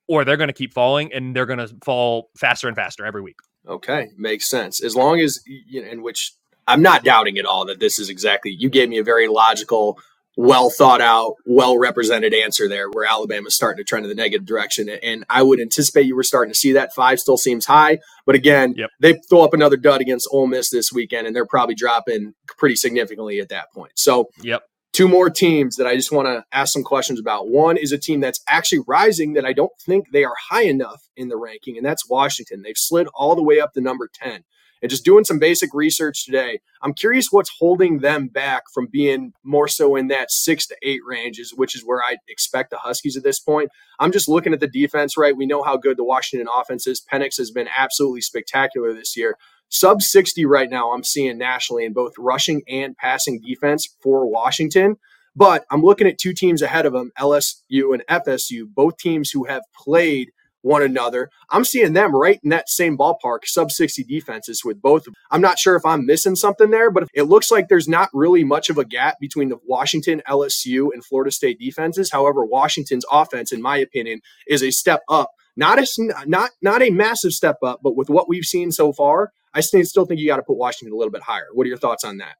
or 0.07 0.25
they're 0.25 0.37
going 0.37 0.49
to 0.49 0.53
keep 0.53 0.73
falling 0.73 1.13
and 1.13 1.35
they're 1.35 1.45
going 1.45 1.59
to 1.59 1.73
fall 1.83 2.29
faster 2.37 2.67
and 2.67 2.75
faster 2.75 3.05
every 3.05 3.21
week. 3.21 3.37
Okay, 3.67 4.09
makes 4.17 4.49
sense. 4.49 4.83
As 4.83 4.95
long 4.95 5.19
as 5.19 5.39
you 5.45 5.81
know, 5.81 5.87
in 5.89 6.01
which 6.01 6.33
I'm 6.67 6.81
not 6.81 7.03
doubting 7.03 7.37
at 7.37 7.45
all 7.45 7.65
that 7.65 7.79
this 7.79 7.99
is 7.99 8.09
exactly. 8.09 8.51
You 8.51 8.69
gave 8.69 8.89
me 8.89 8.97
a 8.97 9.03
very 9.03 9.27
logical 9.27 9.99
well 10.37 10.69
thought 10.69 11.01
out, 11.01 11.35
well 11.45 11.77
represented 11.77 12.33
answer 12.33 12.67
there 12.67 12.89
where 12.89 13.05
Alabama's 13.05 13.55
starting 13.55 13.77
to 13.77 13.87
trend 13.87 14.05
in 14.05 14.09
the 14.09 14.15
negative 14.15 14.45
direction. 14.45 14.89
And 14.89 15.25
I 15.29 15.43
would 15.43 15.59
anticipate 15.59 16.05
you 16.05 16.15
were 16.15 16.23
starting 16.23 16.53
to 16.53 16.57
see 16.57 16.73
that. 16.73 16.93
Five 16.93 17.19
still 17.19 17.37
seems 17.37 17.65
high. 17.65 17.99
But 18.25 18.35
again, 18.35 18.73
yep. 18.77 18.89
they 18.99 19.19
throw 19.29 19.41
up 19.41 19.53
another 19.53 19.77
dud 19.77 20.01
against 20.01 20.29
Ole 20.31 20.47
Miss 20.47 20.69
this 20.69 20.91
weekend, 20.91 21.27
and 21.27 21.35
they're 21.35 21.45
probably 21.45 21.75
dropping 21.75 22.33
pretty 22.57 22.75
significantly 22.75 23.39
at 23.39 23.49
that 23.49 23.71
point. 23.73 23.93
So, 23.95 24.29
yep. 24.41 24.63
Two 24.93 25.07
more 25.07 25.29
teams 25.29 25.77
that 25.77 25.87
I 25.87 25.95
just 25.95 26.11
want 26.11 26.27
to 26.27 26.43
ask 26.51 26.73
some 26.73 26.83
questions 26.83 27.17
about. 27.17 27.47
One 27.47 27.77
is 27.77 27.93
a 27.93 27.97
team 27.97 28.19
that's 28.19 28.41
actually 28.49 28.81
rising 28.85 29.33
that 29.33 29.45
I 29.45 29.53
don't 29.53 29.71
think 29.79 30.11
they 30.11 30.25
are 30.25 30.33
high 30.49 30.65
enough 30.65 31.07
in 31.15 31.29
the 31.29 31.37
ranking, 31.37 31.77
and 31.77 31.85
that's 31.85 32.09
Washington. 32.09 32.61
They've 32.61 32.75
slid 32.75 33.07
all 33.15 33.33
the 33.37 33.41
way 33.41 33.61
up 33.61 33.71
to 33.73 33.79
number 33.79 34.09
10 34.13 34.43
and 34.81 34.89
just 34.89 35.05
doing 35.05 35.23
some 35.23 35.39
basic 35.39 35.73
research 35.73 36.25
today, 36.25 36.59
I'm 36.81 36.93
curious 36.93 37.27
what's 37.31 37.51
holding 37.59 37.99
them 37.99 38.27
back 38.27 38.63
from 38.73 38.87
being 38.91 39.33
more 39.43 39.67
so 39.67 39.95
in 39.95 40.07
that 40.07 40.31
six 40.31 40.65
to 40.67 40.75
eight 40.81 41.01
ranges, 41.05 41.53
which 41.55 41.75
is 41.75 41.83
where 41.83 41.99
I 41.99 42.17
expect 42.27 42.71
the 42.71 42.77
Huskies 42.77 43.15
at 43.15 43.23
this 43.23 43.39
point. 43.39 43.69
I'm 43.99 44.11
just 44.11 44.27
looking 44.27 44.53
at 44.53 44.59
the 44.59 44.67
defense, 44.67 45.17
right? 45.17 45.37
We 45.37 45.45
know 45.45 45.63
how 45.63 45.77
good 45.77 45.97
the 45.97 46.03
Washington 46.03 46.47
offense 46.53 46.87
is. 46.87 47.05
Penix 47.11 47.37
has 47.37 47.51
been 47.51 47.67
absolutely 47.77 48.21
spectacular 48.21 48.93
this 48.93 49.15
year. 49.15 49.37
Sub 49.69 50.01
60 50.01 50.45
right 50.45 50.69
now, 50.69 50.91
I'm 50.91 51.03
seeing 51.03 51.37
nationally 51.37 51.85
in 51.85 51.93
both 51.93 52.13
rushing 52.17 52.61
and 52.67 52.97
passing 52.97 53.39
defense 53.39 53.87
for 54.01 54.29
Washington. 54.29 54.97
But 55.35 55.63
I'm 55.71 55.81
looking 55.81 56.07
at 56.07 56.17
two 56.17 56.33
teams 56.33 56.61
ahead 56.61 56.85
of 56.85 56.91
them, 56.91 57.11
LSU 57.17 57.93
and 57.93 58.03
FSU, 58.09 58.63
both 58.67 58.97
teams 58.97 59.31
who 59.31 59.45
have 59.45 59.61
played 59.73 60.31
one 60.61 60.83
another. 60.83 61.29
I'm 61.49 61.63
seeing 61.63 61.93
them 61.93 62.15
right 62.15 62.39
in 62.43 62.49
that 62.49 62.69
same 62.69 62.97
ballpark, 62.97 63.45
sub 63.45 63.71
60 63.71 64.03
defenses 64.03 64.63
with 64.63 64.81
both. 64.81 65.07
Of. 65.07 65.15
I'm 65.29 65.41
not 65.41 65.59
sure 65.59 65.75
if 65.75 65.85
I'm 65.85 66.05
missing 66.05 66.35
something 66.35 66.71
there, 66.71 66.91
but 66.91 67.07
it 67.13 67.23
looks 67.23 67.51
like 67.51 67.67
there's 67.67 67.87
not 67.87 68.09
really 68.13 68.43
much 68.43 68.69
of 68.69 68.77
a 68.77 68.85
gap 68.85 69.17
between 69.19 69.49
the 69.49 69.57
Washington, 69.65 70.21
LSU, 70.27 70.89
and 70.93 71.03
Florida 71.03 71.31
State 71.31 71.59
defenses. 71.59 72.11
However, 72.11 72.45
Washington's 72.45 73.05
offense, 73.11 73.51
in 73.51 73.61
my 73.61 73.77
opinion, 73.77 74.21
is 74.47 74.63
a 74.63 74.71
step 74.71 75.01
up. 75.09 75.31
Not 75.57 75.79
a 75.79 76.23
not 76.25 76.51
not 76.61 76.81
a 76.81 76.91
massive 76.91 77.33
step 77.33 77.57
up, 77.61 77.81
but 77.83 77.97
with 77.97 78.09
what 78.09 78.29
we've 78.29 78.45
seen 78.45 78.71
so 78.71 78.93
far, 78.93 79.31
I 79.53 79.59
still 79.59 80.05
think 80.05 80.19
you 80.19 80.27
got 80.27 80.37
to 80.37 80.43
put 80.43 80.57
Washington 80.57 80.93
a 80.93 80.97
little 80.97 81.11
bit 81.11 81.23
higher. 81.23 81.47
What 81.53 81.65
are 81.65 81.67
your 81.67 81.77
thoughts 81.77 82.05
on 82.05 82.17
that? 82.17 82.35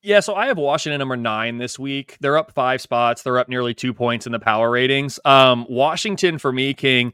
Yeah, 0.00 0.20
so 0.20 0.34
I 0.36 0.46
have 0.46 0.58
Washington 0.58 1.00
number 1.00 1.16
nine 1.16 1.58
this 1.58 1.78
week. 1.78 2.16
They're 2.20 2.36
up 2.36 2.52
five 2.52 2.80
spots. 2.80 3.22
They're 3.22 3.38
up 3.38 3.48
nearly 3.48 3.74
two 3.74 3.92
points 3.92 4.26
in 4.26 4.32
the 4.32 4.38
power 4.38 4.70
ratings. 4.70 5.18
Um, 5.24 5.66
Washington 5.68 6.38
for 6.38 6.52
me, 6.52 6.72
King, 6.72 7.12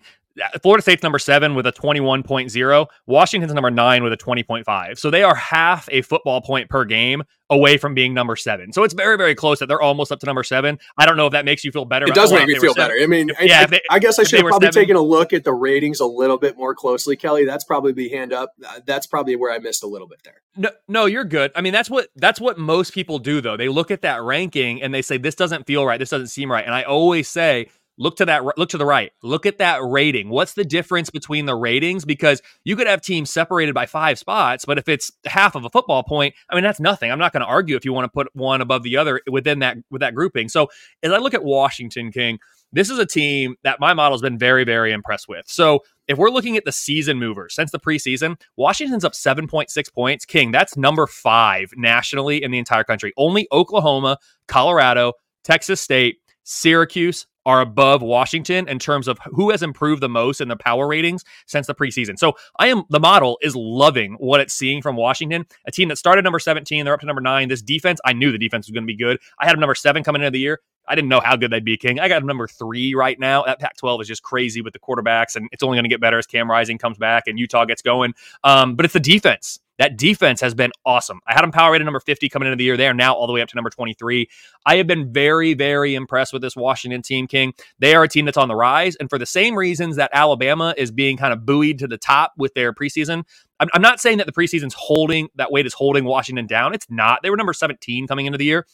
Florida 0.62 0.82
State's 0.82 1.02
number 1.02 1.18
seven 1.18 1.54
with 1.54 1.66
a 1.66 1.72
21.0. 1.72 2.86
Washington's 3.06 3.52
number 3.54 3.70
nine 3.70 4.02
with 4.02 4.12
a 4.12 4.16
20.5. 4.16 4.98
So 4.98 5.10
they 5.10 5.22
are 5.22 5.34
half 5.34 5.88
a 5.92 6.02
football 6.02 6.40
point 6.40 6.68
per 6.68 6.84
game 6.84 7.22
away 7.50 7.76
from 7.76 7.94
being 7.94 8.14
number 8.14 8.36
seven. 8.36 8.72
So 8.72 8.82
it's 8.82 8.94
very, 8.94 9.16
very 9.16 9.34
close 9.34 9.58
that 9.58 9.66
they're 9.66 9.80
almost 9.80 10.10
up 10.10 10.20
to 10.20 10.26
number 10.26 10.42
seven. 10.42 10.78
I 10.96 11.06
don't 11.06 11.16
know 11.16 11.26
if 11.26 11.32
that 11.32 11.44
makes 11.44 11.64
you 11.64 11.70
feel 11.70 11.84
better. 11.84 12.06
It 12.06 12.14
does 12.14 12.32
make 12.32 12.48
me 12.48 12.58
feel 12.58 12.74
better. 12.74 12.94
I 13.00 13.06
mean, 13.06 13.30
if, 13.30 13.40
yeah, 13.42 13.60
I, 13.60 13.66
they, 13.66 13.80
I, 13.90 13.98
guess 13.98 14.18
I 14.18 14.24
should 14.24 14.40
have 14.40 14.48
probably 14.48 14.66
seven. 14.66 14.82
taken 14.82 14.96
a 14.96 15.02
look 15.02 15.32
at 15.32 15.44
the 15.44 15.52
ratings 15.52 16.00
a 16.00 16.06
little 16.06 16.38
bit 16.38 16.56
more 16.56 16.74
closely, 16.74 17.16
Kelly. 17.16 17.44
That's 17.44 17.64
probably 17.64 17.92
be 17.92 18.08
hand 18.08 18.32
up. 18.32 18.50
That's 18.86 19.06
probably 19.06 19.36
where 19.36 19.52
I 19.52 19.58
missed 19.58 19.84
a 19.84 19.86
little 19.86 20.08
bit 20.08 20.22
there. 20.24 20.42
No, 20.56 20.70
no, 20.88 21.04
you're 21.06 21.24
good. 21.24 21.52
I 21.54 21.60
mean, 21.60 21.72
that's 21.72 21.90
what 21.90 22.08
that's 22.16 22.40
what 22.40 22.58
most 22.58 22.92
people 22.92 23.18
do 23.18 23.40
though. 23.40 23.56
They 23.56 23.68
look 23.68 23.90
at 23.90 24.02
that 24.02 24.22
ranking 24.22 24.82
and 24.82 24.92
they 24.92 25.02
say 25.02 25.18
this 25.18 25.34
doesn't 25.34 25.66
feel 25.66 25.84
right. 25.84 25.98
This 25.98 26.10
doesn't 26.10 26.28
seem 26.28 26.50
right. 26.50 26.64
And 26.64 26.74
I 26.74 26.82
always 26.82 27.28
say 27.28 27.68
look 27.98 28.16
to 28.16 28.24
that 28.26 28.44
look 28.58 28.68
to 28.70 28.78
the 28.78 28.86
right. 28.86 29.12
Look 29.22 29.46
at 29.46 29.58
that 29.58 29.80
rating. 29.82 30.28
What's 30.28 30.54
the 30.54 30.64
difference 30.64 31.10
between 31.10 31.46
the 31.46 31.54
ratings? 31.54 32.04
Because 32.04 32.42
you 32.64 32.76
could 32.76 32.86
have 32.86 33.00
teams 33.00 33.30
separated 33.30 33.74
by 33.74 33.86
five 33.86 34.18
spots 34.18 34.64
but 34.64 34.78
if 34.78 34.88
it's 34.88 35.12
half 35.26 35.54
of 35.54 35.64
a 35.64 35.70
football 35.70 36.02
point 36.02 36.34
i 36.50 36.54
mean 36.54 36.64
that's 36.64 36.80
nothing. 36.80 37.10
I'm 37.10 37.18
not 37.18 37.32
going 37.32 37.42
to 37.42 37.46
argue 37.46 37.76
if 37.76 37.84
you 37.84 37.92
want 37.92 38.04
to 38.04 38.08
put 38.08 38.28
one 38.34 38.60
above 38.60 38.82
the 38.82 38.96
other 38.96 39.20
within 39.30 39.60
that 39.60 39.76
with 39.90 40.00
that 40.00 40.14
grouping. 40.14 40.48
So 40.48 40.68
as 41.02 41.12
i 41.12 41.18
look 41.18 41.34
at 41.34 41.44
washington 41.44 42.10
king 42.10 42.38
this 42.72 42.90
is 42.90 42.98
a 42.98 43.06
team 43.06 43.54
that 43.62 43.78
my 43.78 43.94
model 43.94 44.14
has 44.14 44.22
been 44.22 44.38
very 44.38 44.64
very 44.64 44.92
impressed 44.92 45.28
with. 45.28 45.46
So 45.46 45.80
if 46.08 46.18
we're 46.18 46.30
looking 46.30 46.56
at 46.56 46.64
the 46.64 46.72
season 46.72 47.18
movers 47.18 47.54
since 47.54 47.70
the 47.70 47.78
preseason 47.78 48.40
washington's 48.56 49.04
up 49.04 49.12
7.6 49.12 49.94
points. 49.94 50.24
King 50.24 50.50
that's 50.50 50.76
number 50.76 51.06
five 51.06 51.70
nationally 51.76 52.42
in 52.42 52.50
the 52.50 52.58
entire 52.58 52.84
country. 52.84 53.12
Only 53.16 53.46
oklahoma 53.52 54.18
colorado 54.48 55.12
texas 55.44 55.80
state 55.80 56.18
Syracuse, 56.44 57.26
are 57.46 57.60
above 57.60 58.02
Washington 58.02 58.68
in 58.68 58.78
terms 58.78 59.08
of 59.08 59.18
who 59.32 59.50
has 59.50 59.62
improved 59.62 60.02
the 60.02 60.08
most 60.08 60.40
in 60.40 60.48
the 60.48 60.56
power 60.56 60.86
ratings 60.86 61.24
since 61.46 61.66
the 61.66 61.74
preseason. 61.74 62.18
So 62.18 62.34
I 62.58 62.68
am 62.68 62.84
the 62.90 63.00
model 63.00 63.38
is 63.42 63.54
loving 63.56 64.14
what 64.14 64.40
it's 64.40 64.54
seeing 64.54 64.82
from 64.82 64.96
Washington, 64.96 65.46
a 65.66 65.70
team 65.70 65.88
that 65.88 65.96
started 65.96 66.22
number 66.22 66.38
17, 66.38 66.84
they're 66.84 66.94
up 66.94 67.00
to 67.00 67.06
number 67.06 67.22
nine. 67.22 67.48
This 67.48 67.62
defense, 67.62 68.00
I 68.04 68.12
knew 68.12 68.32
the 68.32 68.38
defense 68.38 68.66
was 68.66 68.72
going 68.72 68.84
to 68.84 68.86
be 68.86 68.96
good. 68.96 69.18
I 69.38 69.46
had 69.46 69.54
them 69.54 69.60
number 69.60 69.74
seven 69.74 70.02
coming 70.02 70.22
into 70.22 70.30
the 70.30 70.40
year. 70.40 70.60
I 70.86 70.94
didn't 70.94 71.08
know 71.08 71.20
how 71.20 71.36
good 71.36 71.50
they'd 71.50 71.64
be, 71.64 71.76
King. 71.76 71.98
I 71.98 72.08
got 72.08 72.20
them 72.20 72.26
number 72.26 72.46
three 72.46 72.94
right 72.94 73.18
now. 73.18 73.44
That 73.44 73.58
Pac 73.58 73.76
12 73.76 74.02
is 74.02 74.08
just 74.08 74.22
crazy 74.22 74.60
with 74.60 74.74
the 74.74 74.78
quarterbacks, 74.78 75.34
and 75.36 75.48
it's 75.50 75.62
only 75.62 75.76
going 75.76 75.84
to 75.84 75.88
get 75.88 76.00
better 76.00 76.18
as 76.18 76.26
Cam 76.26 76.50
Rising 76.50 76.78
comes 76.78 76.98
back 76.98 77.24
and 77.26 77.38
Utah 77.38 77.64
gets 77.64 77.80
going. 77.80 78.14
Um, 78.42 78.74
but 78.74 78.84
it's 78.84 78.92
the 78.92 79.00
defense 79.00 79.60
that 79.78 79.96
defense 79.96 80.40
has 80.40 80.54
been 80.54 80.70
awesome. 80.84 81.20
I 81.26 81.34
had 81.34 81.42
them 81.42 81.50
power 81.50 81.72
rated 81.72 81.84
number 81.84 82.00
50 82.00 82.28
coming 82.28 82.46
into 82.46 82.56
the 82.56 82.64
year. 82.64 82.76
They 82.76 82.86
are 82.86 82.94
now 82.94 83.14
all 83.14 83.26
the 83.26 83.32
way 83.32 83.40
up 83.40 83.48
to 83.48 83.56
number 83.56 83.70
23. 83.70 84.28
I 84.66 84.76
have 84.76 84.86
been 84.86 85.12
very, 85.12 85.54
very 85.54 85.94
impressed 85.94 86.32
with 86.32 86.42
this 86.42 86.56
Washington 86.56 87.02
team, 87.02 87.26
King. 87.26 87.54
They 87.78 87.94
are 87.94 88.04
a 88.04 88.08
team 88.08 88.24
that's 88.24 88.36
on 88.36 88.48
the 88.48 88.54
rise. 88.54 88.96
And 88.96 89.10
for 89.10 89.18
the 89.18 89.26
same 89.26 89.56
reasons 89.56 89.96
that 89.96 90.10
Alabama 90.12 90.74
is 90.76 90.90
being 90.90 91.16
kind 91.16 91.32
of 91.32 91.44
buoyed 91.44 91.78
to 91.80 91.88
the 91.88 91.98
top 91.98 92.32
with 92.36 92.54
their 92.54 92.72
preseason, 92.72 93.24
I'm, 93.58 93.68
I'm 93.72 93.82
not 93.82 94.00
saying 94.00 94.18
that 94.18 94.26
the 94.26 94.32
preseason's 94.32 94.74
holding, 94.74 95.28
that 95.36 95.50
weight 95.50 95.66
is 95.66 95.74
holding 95.74 96.04
Washington 96.04 96.46
down. 96.46 96.74
It's 96.74 96.86
not. 96.88 97.20
They 97.22 97.30
were 97.30 97.36
number 97.36 97.52
17 97.52 98.06
coming 98.06 98.26
into 98.26 98.38
the 98.38 98.44
year. 98.44 98.66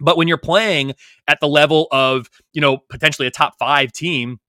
But 0.00 0.16
when 0.16 0.28
you're 0.28 0.38
playing 0.38 0.94
at 1.28 1.40
the 1.40 1.48
level 1.48 1.86
of, 1.92 2.30
you 2.54 2.60
know, 2.60 2.78
potentially 2.78 3.28
a 3.28 3.30
top 3.30 3.58
five 3.58 3.92
team, 3.92 4.40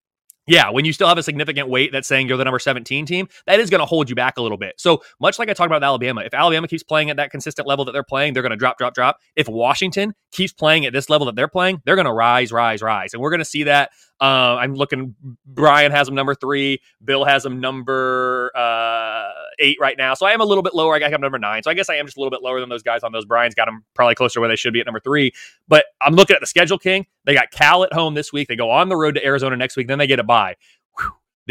yeah, 0.47 0.69
when 0.69 0.85
you 0.85 0.93
still 0.93 1.07
have 1.07 1.17
a 1.17 1.23
significant 1.23 1.69
weight 1.69 1.91
that's 1.91 2.07
saying 2.07 2.27
you're 2.27 2.37
the 2.37 2.43
number 2.43 2.59
17 2.59 3.05
team, 3.05 3.27
that 3.45 3.59
is 3.59 3.69
going 3.69 3.79
to 3.79 3.85
hold 3.85 4.09
you 4.09 4.15
back 4.15 4.37
a 4.37 4.41
little 4.41 4.57
bit. 4.57 4.73
So, 4.77 5.01
much 5.19 5.37
like 5.37 5.49
I 5.49 5.53
talked 5.53 5.67
about 5.67 5.83
Alabama, 5.83 6.21
if 6.21 6.33
Alabama 6.33 6.67
keeps 6.67 6.83
playing 6.83 7.09
at 7.09 7.17
that 7.17 7.31
consistent 7.31 7.67
level 7.67 7.85
that 7.85 7.91
they're 7.91 8.03
playing, 8.03 8.33
they're 8.33 8.43
going 8.43 8.51
to 8.51 8.57
drop, 8.57 8.77
drop, 8.77 8.93
drop. 8.93 9.17
If 9.35 9.47
Washington 9.47 10.13
keeps 10.31 10.51
playing 10.51 10.85
at 10.85 10.93
this 10.93 11.09
level 11.09 11.25
that 11.25 11.35
they're 11.35 11.47
playing, 11.47 11.81
they're 11.85 11.95
going 11.95 12.05
to 12.05 12.13
rise, 12.13 12.51
rise, 12.51 12.81
rise. 12.81 13.13
And 13.13 13.21
we're 13.21 13.29
going 13.29 13.39
to 13.39 13.45
see 13.45 13.63
that 13.63 13.91
uh, 14.19 14.57
I'm 14.59 14.75
looking. 14.75 15.15
Brian 15.45 15.91
has 15.91 16.07
him 16.07 16.15
number 16.15 16.35
three. 16.35 16.81
Bill 17.03 17.25
has 17.25 17.45
him 17.45 17.59
number 17.59 18.51
uh, 18.55 19.31
eight 19.59 19.77
right 19.79 19.97
now. 19.97 20.13
So 20.13 20.25
I 20.25 20.31
am 20.31 20.41
a 20.41 20.45
little 20.45 20.63
bit 20.63 20.73
lower. 20.73 20.95
I 20.95 20.99
got 20.99 21.11
him 21.13 21.21
number 21.21 21.39
nine. 21.39 21.63
So 21.63 21.71
I 21.71 21.73
guess 21.73 21.89
I 21.89 21.95
am 21.95 22.05
just 22.05 22.17
a 22.17 22.19
little 22.19 22.31
bit 22.31 22.41
lower 22.41 22.59
than 22.59 22.69
those 22.69 22.83
guys 22.83 23.03
on 23.03 23.11
those. 23.11 23.25
Brian's 23.25 23.55
got 23.55 23.65
them 23.65 23.83
probably 23.93 24.15
closer 24.15 24.39
where 24.39 24.49
they 24.49 24.55
should 24.55 24.73
be 24.73 24.79
at 24.79 24.85
number 24.85 24.99
three. 24.99 25.33
But 25.67 25.85
I'm 26.01 26.15
looking 26.15 26.35
at 26.35 26.39
the 26.39 26.47
schedule, 26.47 26.77
King. 26.77 27.05
They 27.25 27.33
got 27.33 27.51
Cal 27.51 27.83
at 27.83 27.93
home 27.93 28.13
this 28.13 28.33
week. 28.33 28.47
They 28.47 28.55
go 28.55 28.69
on 28.69 28.89
the 28.89 28.95
road 28.95 29.15
to 29.15 29.25
Arizona 29.25 29.55
next 29.55 29.75
week. 29.77 29.87
Then 29.87 29.99
they 29.99 30.07
get 30.07 30.19
a 30.19 30.23
bye. 30.23 30.55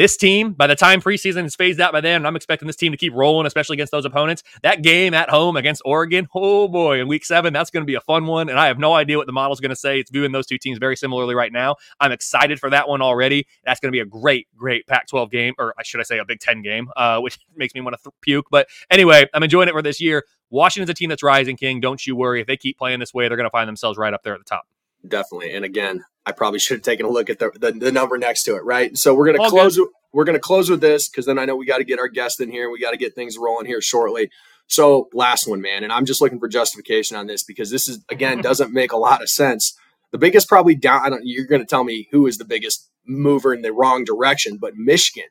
This 0.00 0.16
team, 0.16 0.54
by 0.54 0.66
the 0.66 0.74
time 0.74 1.02
preseason 1.02 1.44
is 1.44 1.54
phased 1.54 1.78
out 1.78 1.92
by 1.92 2.00
then, 2.00 2.24
I'm 2.24 2.34
expecting 2.34 2.66
this 2.66 2.76
team 2.76 2.90
to 2.90 2.96
keep 2.96 3.12
rolling, 3.12 3.46
especially 3.46 3.74
against 3.74 3.90
those 3.90 4.06
opponents. 4.06 4.42
That 4.62 4.80
game 4.80 5.12
at 5.12 5.28
home 5.28 5.56
against 5.56 5.82
Oregon, 5.84 6.26
oh 6.34 6.68
boy, 6.68 7.02
in 7.02 7.06
week 7.06 7.22
seven, 7.22 7.52
that's 7.52 7.70
going 7.70 7.82
to 7.82 7.86
be 7.86 7.96
a 7.96 8.00
fun 8.00 8.24
one. 8.24 8.48
And 8.48 8.58
I 8.58 8.68
have 8.68 8.78
no 8.78 8.94
idea 8.94 9.18
what 9.18 9.26
the 9.26 9.34
model's 9.34 9.60
going 9.60 9.68
to 9.68 9.76
say. 9.76 10.00
It's 10.00 10.10
viewing 10.10 10.32
those 10.32 10.46
two 10.46 10.56
teams 10.56 10.78
very 10.78 10.96
similarly 10.96 11.34
right 11.34 11.52
now. 11.52 11.76
I'm 12.00 12.12
excited 12.12 12.58
for 12.58 12.70
that 12.70 12.88
one 12.88 13.02
already. 13.02 13.46
That's 13.66 13.78
going 13.78 13.92
to 13.92 13.94
be 13.94 14.00
a 14.00 14.06
great, 14.06 14.48
great 14.56 14.86
Pac 14.86 15.06
12 15.06 15.30
game, 15.30 15.52
or 15.58 15.74
should 15.82 16.00
I 16.00 16.04
say 16.04 16.16
a 16.16 16.24
Big 16.24 16.40
10 16.40 16.62
game, 16.62 16.88
uh, 16.96 17.20
which 17.20 17.38
makes 17.54 17.74
me 17.74 17.82
want 17.82 17.94
to 17.94 18.02
th- 18.02 18.14
puke. 18.22 18.46
But 18.50 18.68
anyway, 18.90 19.28
I'm 19.34 19.42
enjoying 19.42 19.68
it 19.68 19.72
for 19.72 19.82
this 19.82 20.00
year. 20.00 20.24
Washington's 20.48 20.88
a 20.88 20.94
team 20.94 21.10
that's 21.10 21.22
rising, 21.22 21.58
King. 21.58 21.78
Don't 21.78 22.06
you 22.06 22.16
worry. 22.16 22.40
If 22.40 22.46
they 22.46 22.56
keep 22.56 22.78
playing 22.78 23.00
this 23.00 23.12
way, 23.12 23.28
they're 23.28 23.36
going 23.36 23.44
to 23.44 23.50
find 23.50 23.68
themselves 23.68 23.98
right 23.98 24.14
up 24.14 24.22
there 24.22 24.32
at 24.32 24.40
the 24.40 24.46
top. 24.46 24.64
Definitely. 25.06 25.52
And 25.52 25.64
again, 25.64 26.04
I 26.26 26.32
probably 26.32 26.58
should 26.58 26.76
have 26.76 26.82
taken 26.82 27.06
a 27.06 27.10
look 27.10 27.30
at 27.30 27.38
the, 27.38 27.50
the, 27.58 27.72
the 27.72 27.92
number 27.92 28.18
next 28.18 28.44
to 28.44 28.56
it, 28.56 28.64
right? 28.64 28.96
So 28.96 29.14
we're 29.14 29.26
going 29.32 29.42
to 29.42 29.48
close. 29.48 29.76
Good 29.76 29.88
we're 30.12 30.24
going 30.24 30.36
to 30.36 30.40
close 30.40 30.68
with 30.70 30.80
this 30.80 31.08
because 31.08 31.26
then 31.26 31.38
I 31.38 31.44
know 31.44 31.56
we 31.56 31.66
got 31.66 31.78
to 31.78 31.84
get 31.84 31.98
our 31.98 32.08
guest 32.08 32.40
in 32.40 32.50
here. 32.50 32.70
We 32.70 32.80
got 32.80 32.90
to 32.90 32.96
get 32.96 33.14
things 33.14 33.38
rolling 33.38 33.66
here 33.66 33.80
shortly. 33.80 34.30
So, 34.66 35.08
last 35.12 35.48
one, 35.48 35.60
man. 35.60 35.82
And 35.82 35.92
I'm 35.92 36.06
just 36.06 36.20
looking 36.20 36.38
for 36.38 36.48
justification 36.48 37.16
on 37.16 37.26
this 37.26 37.42
because 37.42 37.70
this 37.70 37.88
is, 37.88 38.04
again, 38.08 38.40
doesn't 38.42 38.72
make 38.72 38.92
a 38.92 38.96
lot 38.96 39.22
of 39.22 39.28
sense. 39.28 39.76
The 40.12 40.18
biggest, 40.18 40.48
probably 40.48 40.74
down, 40.74 41.02
I 41.04 41.10
don't, 41.10 41.22
you're 41.24 41.46
going 41.46 41.60
to 41.60 41.66
tell 41.66 41.84
me 41.84 42.08
who 42.10 42.26
is 42.26 42.38
the 42.38 42.44
biggest 42.44 42.90
mover 43.06 43.54
in 43.54 43.62
the 43.62 43.72
wrong 43.72 44.04
direction, 44.04 44.58
but 44.58 44.76
Michigan 44.76 45.24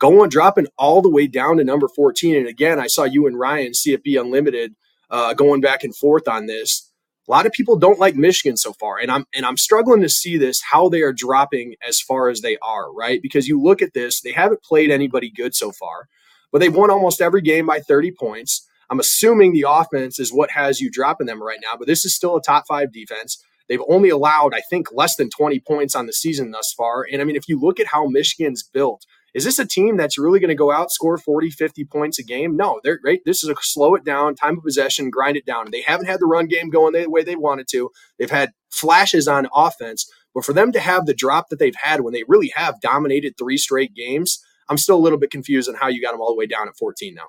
going, 0.00 0.28
dropping 0.28 0.66
all 0.76 1.02
the 1.02 1.10
way 1.10 1.26
down 1.26 1.56
to 1.56 1.64
number 1.64 1.88
14. 1.88 2.36
And 2.36 2.48
again, 2.48 2.80
I 2.80 2.88
saw 2.88 3.04
you 3.04 3.26
and 3.26 3.38
Ryan, 3.38 3.72
CFB 3.72 4.20
Unlimited, 4.20 4.74
uh, 5.10 5.34
going 5.34 5.60
back 5.60 5.84
and 5.84 5.96
forth 5.96 6.26
on 6.26 6.46
this. 6.46 6.90
A 7.26 7.30
lot 7.30 7.46
of 7.46 7.52
people 7.52 7.76
don't 7.76 7.98
like 7.98 8.16
Michigan 8.16 8.56
so 8.56 8.74
far, 8.74 8.98
and 8.98 9.10
I'm 9.10 9.26
and 9.34 9.46
I'm 9.46 9.56
struggling 9.56 10.02
to 10.02 10.08
see 10.08 10.36
this 10.36 10.60
how 10.70 10.88
they 10.88 11.00
are 11.00 11.12
dropping 11.12 11.74
as 11.86 12.00
far 12.00 12.28
as 12.28 12.42
they 12.42 12.58
are, 12.58 12.92
right? 12.92 13.22
Because 13.22 13.48
you 13.48 13.60
look 13.60 13.80
at 13.80 13.94
this, 13.94 14.20
they 14.20 14.32
haven't 14.32 14.62
played 14.62 14.90
anybody 14.90 15.30
good 15.30 15.54
so 15.54 15.72
far, 15.72 16.08
but 16.52 16.58
they've 16.58 16.74
won 16.74 16.90
almost 16.90 17.22
every 17.22 17.40
game 17.40 17.66
by 17.66 17.80
30 17.80 18.12
points. 18.12 18.68
I'm 18.90 19.00
assuming 19.00 19.52
the 19.52 19.66
offense 19.66 20.18
is 20.18 20.32
what 20.32 20.50
has 20.50 20.80
you 20.80 20.90
dropping 20.90 21.26
them 21.26 21.42
right 21.42 21.58
now, 21.62 21.78
but 21.78 21.86
this 21.86 22.04
is 22.04 22.14
still 22.14 22.36
a 22.36 22.42
top 22.42 22.64
five 22.68 22.92
defense. 22.92 23.42
They've 23.68 23.80
only 23.88 24.10
allowed, 24.10 24.52
I 24.54 24.60
think, 24.60 24.88
less 24.92 25.16
than 25.16 25.30
20 25.30 25.60
points 25.60 25.94
on 25.94 26.06
the 26.06 26.12
season 26.12 26.50
thus 26.50 26.74
far. 26.76 27.06
And 27.10 27.22
I 27.22 27.24
mean, 27.24 27.36
if 27.36 27.48
you 27.48 27.58
look 27.58 27.80
at 27.80 27.86
how 27.86 28.06
Michigan's 28.06 28.62
built, 28.62 29.06
is 29.34 29.44
this 29.44 29.58
a 29.58 29.66
team 29.66 29.96
that's 29.96 30.16
really 30.16 30.38
going 30.38 30.48
to 30.48 30.54
go 30.54 30.70
out, 30.70 30.92
score 30.92 31.18
40, 31.18 31.50
50 31.50 31.84
points 31.86 32.20
a 32.20 32.22
game? 32.22 32.56
No, 32.56 32.80
they're 32.84 33.00
right. 33.04 33.20
This 33.24 33.42
is 33.42 33.50
a 33.50 33.54
slow 33.60 33.96
it 33.96 34.04
down, 34.04 34.36
time 34.36 34.58
of 34.58 34.64
possession, 34.64 35.10
grind 35.10 35.36
it 35.36 35.44
down. 35.44 35.70
They 35.72 35.82
haven't 35.82 36.06
had 36.06 36.20
the 36.20 36.26
run 36.26 36.46
game 36.46 36.70
going 36.70 36.92
the 36.92 37.10
way 37.10 37.24
they 37.24 37.34
wanted 37.34 37.66
to. 37.72 37.90
They've 38.18 38.30
had 38.30 38.52
flashes 38.70 39.26
on 39.26 39.48
offense, 39.52 40.08
but 40.34 40.44
for 40.44 40.52
them 40.52 40.70
to 40.70 40.80
have 40.80 41.06
the 41.06 41.14
drop 41.14 41.48
that 41.48 41.58
they've 41.58 41.74
had 41.74 42.02
when 42.02 42.12
they 42.12 42.22
really 42.28 42.52
have 42.54 42.80
dominated 42.80 43.36
three 43.36 43.56
straight 43.56 43.92
games, 43.92 44.42
I'm 44.68 44.78
still 44.78 44.96
a 44.96 45.02
little 45.02 45.18
bit 45.18 45.32
confused 45.32 45.68
on 45.68 45.74
how 45.74 45.88
you 45.88 46.00
got 46.00 46.12
them 46.12 46.20
all 46.20 46.32
the 46.32 46.38
way 46.38 46.46
down 46.46 46.68
at 46.68 46.76
14 46.76 47.14
now. 47.14 47.28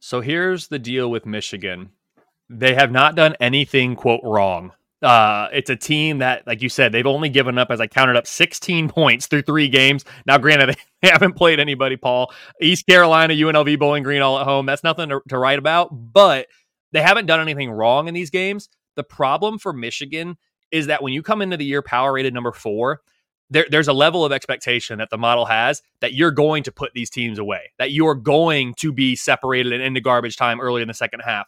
So 0.00 0.20
here's 0.20 0.68
the 0.68 0.78
deal 0.78 1.10
with 1.10 1.24
Michigan. 1.24 1.90
They 2.50 2.74
have 2.74 2.92
not 2.92 3.14
done 3.14 3.34
anything, 3.40 3.96
quote, 3.96 4.20
wrong 4.22 4.72
uh, 5.04 5.48
it's 5.52 5.68
a 5.70 5.76
team 5.76 6.18
that, 6.18 6.46
like 6.46 6.62
you 6.62 6.68
said, 6.68 6.90
they've 6.90 7.06
only 7.06 7.28
given 7.28 7.58
up, 7.58 7.70
as 7.70 7.80
I 7.80 7.86
counted 7.86 8.16
up, 8.16 8.26
16 8.26 8.88
points 8.88 9.26
through 9.26 9.42
three 9.42 9.68
games. 9.68 10.04
Now, 10.26 10.38
granted, 10.38 10.76
they 11.02 11.08
haven't 11.08 11.34
played 11.34 11.60
anybody, 11.60 11.96
Paul. 11.96 12.32
East 12.60 12.86
Carolina, 12.86 13.34
UNLV, 13.34 13.78
Bowling 13.78 14.02
Green 14.02 14.22
all 14.22 14.38
at 14.38 14.46
home. 14.46 14.66
That's 14.66 14.82
nothing 14.82 15.10
to, 15.10 15.20
to 15.28 15.38
write 15.38 15.58
about, 15.58 15.90
but 15.92 16.46
they 16.92 17.02
haven't 17.02 17.26
done 17.26 17.40
anything 17.40 17.70
wrong 17.70 18.08
in 18.08 18.14
these 18.14 18.30
games. 18.30 18.68
The 18.96 19.04
problem 19.04 19.58
for 19.58 19.72
Michigan 19.72 20.36
is 20.72 20.86
that 20.86 21.02
when 21.02 21.12
you 21.12 21.22
come 21.22 21.42
into 21.42 21.56
the 21.56 21.64
year 21.64 21.82
power 21.82 22.12
rated 22.12 22.32
number 22.32 22.52
four, 22.52 23.00
there, 23.50 23.66
there's 23.70 23.88
a 23.88 23.92
level 23.92 24.24
of 24.24 24.32
expectation 24.32 24.98
that 24.98 25.10
the 25.10 25.18
model 25.18 25.44
has 25.44 25.82
that 26.00 26.14
you're 26.14 26.30
going 26.30 26.62
to 26.62 26.72
put 26.72 26.92
these 26.94 27.10
teams 27.10 27.38
away, 27.38 27.72
that 27.78 27.92
you're 27.92 28.14
going 28.14 28.74
to 28.78 28.92
be 28.92 29.14
separated 29.14 29.72
and 29.72 29.82
into 29.82 30.00
garbage 30.00 30.36
time 30.36 30.60
early 30.60 30.80
in 30.82 30.88
the 30.88 30.94
second 30.94 31.20
half. 31.20 31.46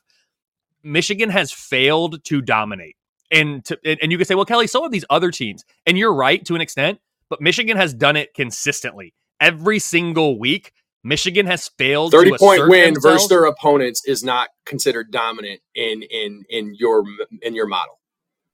Michigan 0.83 1.31
has 1.31 1.51
failed 1.51 2.23
to 2.25 2.42
dominate 2.42 2.97
and 3.30 3.64
to, 3.64 3.78
and 3.84 4.12
you 4.12 4.18
can 4.18 4.26
say, 4.26 4.34
well, 4.34 4.44
Kelly, 4.44 4.66
so 4.66 4.82
have 4.82 4.92
these 4.92 5.04
other 5.10 5.30
teams, 5.30 5.64
and 5.86 5.98
you're 5.98 6.14
right 6.14 6.44
to 6.44 6.54
an 6.54 6.60
extent. 6.60 6.98
But 7.28 7.40
Michigan 7.40 7.76
has 7.76 7.92
done 7.92 8.16
it 8.16 8.34
consistently 8.34 9.14
every 9.40 9.78
single 9.78 10.38
week. 10.38 10.72
Michigan 11.02 11.46
has 11.46 11.68
failed. 11.78 12.12
Thirty 12.12 12.32
point 12.32 12.68
win 12.68 12.94
themselves. 12.94 13.16
versus 13.16 13.28
their 13.28 13.44
opponents 13.44 14.02
is 14.06 14.24
not 14.24 14.48
considered 14.64 15.10
dominant 15.10 15.60
in 15.74 16.02
in 16.02 16.44
in 16.48 16.74
your 16.78 17.04
in 17.42 17.54
your 17.54 17.66
model. 17.66 17.98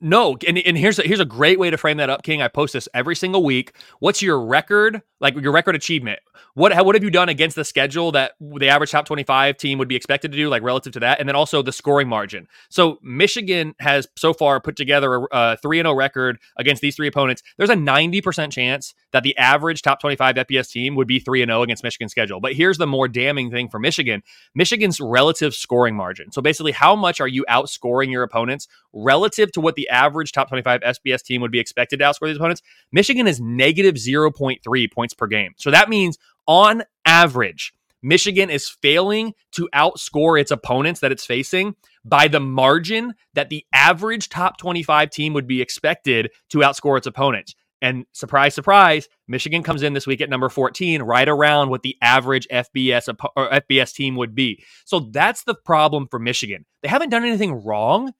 No, 0.02 0.36
and, 0.46 0.58
and 0.58 0.76
here's 0.76 0.98
a, 0.98 1.02
here's 1.02 1.20
a 1.20 1.24
great 1.24 1.60
way 1.60 1.70
to 1.70 1.78
frame 1.78 1.98
that 1.98 2.10
up, 2.10 2.24
King. 2.24 2.42
I 2.42 2.48
post 2.48 2.72
this 2.72 2.88
every 2.92 3.14
single 3.14 3.44
week. 3.44 3.76
What's 4.00 4.20
your 4.20 4.44
record, 4.44 5.00
like 5.20 5.36
your 5.36 5.52
record 5.52 5.76
achievement? 5.76 6.18
What 6.54 6.74
what 6.84 6.96
have 6.96 7.04
you 7.04 7.10
done 7.10 7.28
against 7.28 7.54
the 7.54 7.64
schedule 7.64 8.12
that 8.12 8.32
the 8.40 8.68
average 8.68 8.90
top 8.90 9.06
twenty 9.06 9.22
five 9.22 9.56
team 9.56 9.78
would 9.78 9.88
be 9.88 9.94
expected 9.94 10.32
to 10.32 10.36
do, 10.36 10.48
like 10.48 10.62
relative 10.62 10.92
to 10.94 11.00
that, 11.00 11.20
and 11.20 11.28
then 11.28 11.36
also 11.36 11.62
the 11.62 11.72
scoring 11.72 12.08
margin. 12.08 12.48
So 12.68 12.98
Michigan 13.00 13.74
has 13.78 14.08
so 14.16 14.34
far 14.34 14.60
put 14.60 14.76
together 14.76 15.26
a 15.30 15.56
three 15.56 15.78
and 15.78 15.86
zero 15.86 15.94
oh 15.94 15.96
record 15.96 16.38
against 16.56 16.82
these 16.82 16.96
three 16.96 17.06
opponents. 17.06 17.42
There's 17.56 17.70
a 17.70 17.76
ninety 17.76 18.20
percent 18.20 18.52
chance 18.52 18.94
that 19.12 19.22
the 19.22 19.36
average 19.38 19.82
top 19.82 20.00
twenty 20.00 20.16
five 20.16 20.34
FBS 20.34 20.70
team 20.70 20.96
would 20.96 21.08
be 21.08 21.20
three 21.20 21.42
and 21.42 21.48
zero 21.48 21.60
oh 21.60 21.62
against 21.62 21.84
Michigan's 21.84 22.10
schedule. 22.10 22.40
But 22.40 22.54
here's 22.54 22.78
the 22.78 22.86
more 22.86 23.06
damning 23.06 23.50
thing 23.50 23.68
for 23.68 23.78
Michigan: 23.78 24.22
Michigan's 24.54 25.00
relative 25.00 25.54
scoring 25.54 25.94
margin. 25.94 26.32
So 26.32 26.42
basically, 26.42 26.72
how 26.72 26.96
much 26.96 27.20
are 27.20 27.28
you 27.28 27.44
outscoring 27.48 28.10
your 28.10 28.24
opponents 28.24 28.66
relative 28.92 29.52
to 29.52 29.60
what 29.60 29.76
the 29.76 29.88
average 29.92 30.32
top 30.32 30.48
25 30.48 30.80
FBS 30.80 31.22
team 31.22 31.40
would 31.40 31.52
be 31.52 31.60
expected 31.60 31.98
to 31.98 32.04
outscore 32.04 32.26
these 32.28 32.36
opponents, 32.36 32.62
Michigan 32.90 33.26
is 33.26 33.40
negative 33.40 33.94
0.3 33.96 34.92
points 34.92 35.14
per 35.14 35.26
game. 35.26 35.52
So 35.56 35.70
that 35.70 35.88
means 35.88 36.18
on 36.46 36.82
average, 37.06 37.72
Michigan 38.02 38.50
is 38.50 38.68
failing 38.68 39.32
to 39.52 39.68
outscore 39.74 40.40
its 40.40 40.50
opponents 40.50 41.00
that 41.00 41.12
it's 41.12 41.24
facing 41.24 41.76
by 42.04 42.26
the 42.26 42.40
margin 42.40 43.14
that 43.34 43.48
the 43.48 43.64
average 43.72 44.28
top 44.28 44.58
25 44.58 45.10
team 45.10 45.34
would 45.34 45.46
be 45.46 45.62
expected 45.62 46.30
to 46.50 46.58
outscore 46.58 46.98
its 46.98 47.06
opponents. 47.06 47.54
And 47.80 48.04
surprise, 48.12 48.54
surprise, 48.54 49.08
Michigan 49.26 49.64
comes 49.64 49.82
in 49.82 49.92
this 49.92 50.06
week 50.06 50.20
at 50.20 50.30
number 50.30 50.48
14, 50.48 51.02
right 51.02 51.28
around 51.28 51.68
what 51.68 51.82
the 51.82 51.96
average 52.00 52.46
FBS 52.48 53.12
FBS 53.36 53.92
team 53.92 54.14
would 54.16 54.36
be. 54.36 54.62
So 54.84 55.00
that's 55.10 55.42
the 55.42 55.56
problem 55.56 56.06
for 56.08 56.20
Michigan. 56.20 56.64
They 56.82 56.88
haven't 56.88 57.10
done 57.10 57.24
anything 57.24 57.64
wrong, 57.64 58.12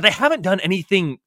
but 0.00 0.08
they 0.08 0.14
haven't 0.14 0.40
done 0.40 0.60
anything 0.60 1.18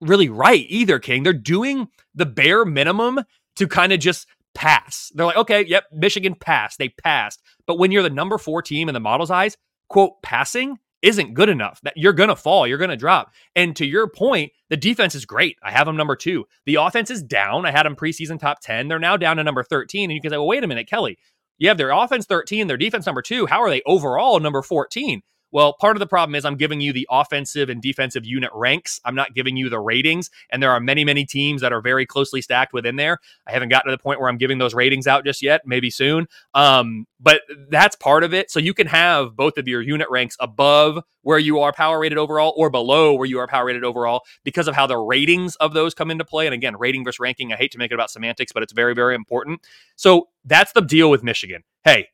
really 0.00 0.30
right 0.30 0.64
either, 0.70 0.98
King. 0.98 1.22
They're 1.22 1.34
doing 1.34 1.88
the 2.14 2.24
bare 2.24 2.64
minimum 2.64 3.20
to 3.56 3.68
kind 3.68 3.92
of 3.92 4.00
just 4.00 4.26
pass. 4.54 5.12
They're 5.14 5.26
like, 5.26 5.36
okay, 5.36 5.66
yep, 5.66 5.84
Michigan 5.92 6.34
passed. 6.34 6.78
They 6.78 6.88
passed. 6.88 7.42
But 7.66 7.78
when 7.78 7.92
you're 7.92 8.02
the 8.02 8.08
number 8.08 8.38
four 8.38 8.62
team 8.62 8.88
in 8.88 8.94
the 8.94 9.00
model's 9.00 9.30
eyes, 9.30 9.58
quote, 9.90 10.22
passing 10.22 10.78
isn't 11.02 11.34
good 11.34 11.50
enough. 11.50 11.78
That 11.82 11.92
you're 11.94 12.14
gonna 12.14 12.34
fall, 12.34 12.66
you're 12.66 12.78
gonna 12.78 12.96
drop. 12.96 13.34
And 13.54 13.76
to 13.76 13.84
your 13.84 14.08
point, 14.08 14.52
the 14.70 14.78
defense 14.78 15.14
is 15.14 15.26
great. 15.26 15.58
I 15.62 15.70
have 15.70 15.84
them 15.84 15.98
number 15.98 16.16
two. 16.16 16.46
The 16.64 16.76
offense 16.76 17.10
is 17.10 17.22
down. 17.22 17.66
I 17.66 17.70
had 17.70 17.84
them 17.84 17.96
preseason 17.96 18.40
top 18.40 18.60
10. 18.62 18.88
They're 18.88 18.98
now 18.98 19.18
down 19.18 19.36
to 19.36 19.44
number 19.44 19.62
13. 19.62 20.04
And 20.04 20.14
you 20.14 20.22
can 20.22 20.30
say, 20.30 20.38
well, 20.38 20.46
wait 20.46 20.64
a 20.64 20.66
minute, 20.66 20.88
Kelly. 20.88 21.18
You 21.58 21.68
have 21.68 21.76
their 21.76 21.90
offense 21.90 22.24
13, 22.24 22.66
their 22.66 22.78
defense 22.78 23.04
number 23.04 23.20
two. 23.20 23.44
How 23.44 23.60
are 23.60 23.68
they 23.68 23.82
overall 23.84 24.40
number 24.40 24.62
14? 24.62 25.20
Well, 25.52 25.74
part 25.74 25.96
of 25.96 26.00
the 26.00 26.06
problem 26.06 26.34
is 26.34 26.44
I'm 26.46 26.56
giving 26.56 26.80
you 26.80 26.92
the 26.92 27.06
offensive 27.10 27.68
and 27.68 27.80
defensive 27.80 28.24
unit 28.24 28.50
ranks. 28.54 29.00
I'm 29.04 29.14
not 29.14 29.34
giving 29.34 29.56
you 29.56 29.68
the 29.68 29.78
ratings. 29.78 30.30
And 30.50 30.62
there 30.62 30.70
are 30.70 30.80
many, 30.80 31.04
many 31.04 31.26
teams 31.26 31.60
that 31.60 31.72
are 31.72 31.82
very 31.82 32.06
closely 32.06 32.40
stacked 32.40 32.72
within 32.72 32.96
there. 32.96 33.18
I 33.46 33.52
haven't 33.52 33.68
gotten 33.68 33.90
to 33.90 33.96
the 33.96 34.02
point 34.02 34.18
where 34.18 34.30
I'm 34.30 34.38
giving 34.38 34.56
those 34.56 34.74
ratings 34.74 35.06
out 35.06 35.24
just 35.24 35.42
yet, 35.42 35.60
maybe 35.66 35.90
soon. 35.90 36.26
Um, 36.54 37.06
but 37.20 37.42
that's 37.68 37.94
part 37.96 38.24
of 38.24 38.32
it. 38.32 38.50
So 38.50 38.58
you 38.58 38.72
can 38.72 38.86
have 38.86 39.36
both 39.36 39.58
of 39.58 39.68
your 39.68 39.82
unit 39.82 40.08
ranks 40.10 40.36
above 40.40 41.04
where 41.20 41.38
you 41.38 41.60
are 41.60 41.72
power 41.72 42.00
rated 42.00 42.18
overall 42.18 42.54
or 42.56 42.70
below 42.70 43.14
where 43.14 43.26
you 43.26 43.38
are 43.38 43.46
power 43.46 43.66
rated 43.66 43.84
overall 43.84 44.22
because 44.44 44.66
of 44.66 44.74
how 44.74 44.86
the 44.86 44.96
ratings 44.96 45.54
of 45.56 45.74
those 45.74 45.92
come 45.92 46.10
into 46.10 46.24
play. 46.24 46.46
And 46.46 46.54
again, 46.54 46.76
rating 46.78 47.04
versus 47.04 47.20
ranking, 47.20 47.52
I 47.52 47.56
hate 47.56 47.72
to 47.72 47.78
make 47.78 47.90
it 47.92 47.94
about 47.94 48.10
semantics, 48.10 48.52
but 48.52 48.62
it's 48.62 48.72
very, 48.72 48.94
very 48.94 49.14
important. 49.14 49.60
So 49.96 50.28
that's 50.46 50.72
the 50.72 50.80
deal 50.80 51.10
with 51.10 51.22
Michigan. 51.22 51.62
Hey, 51.84 52.08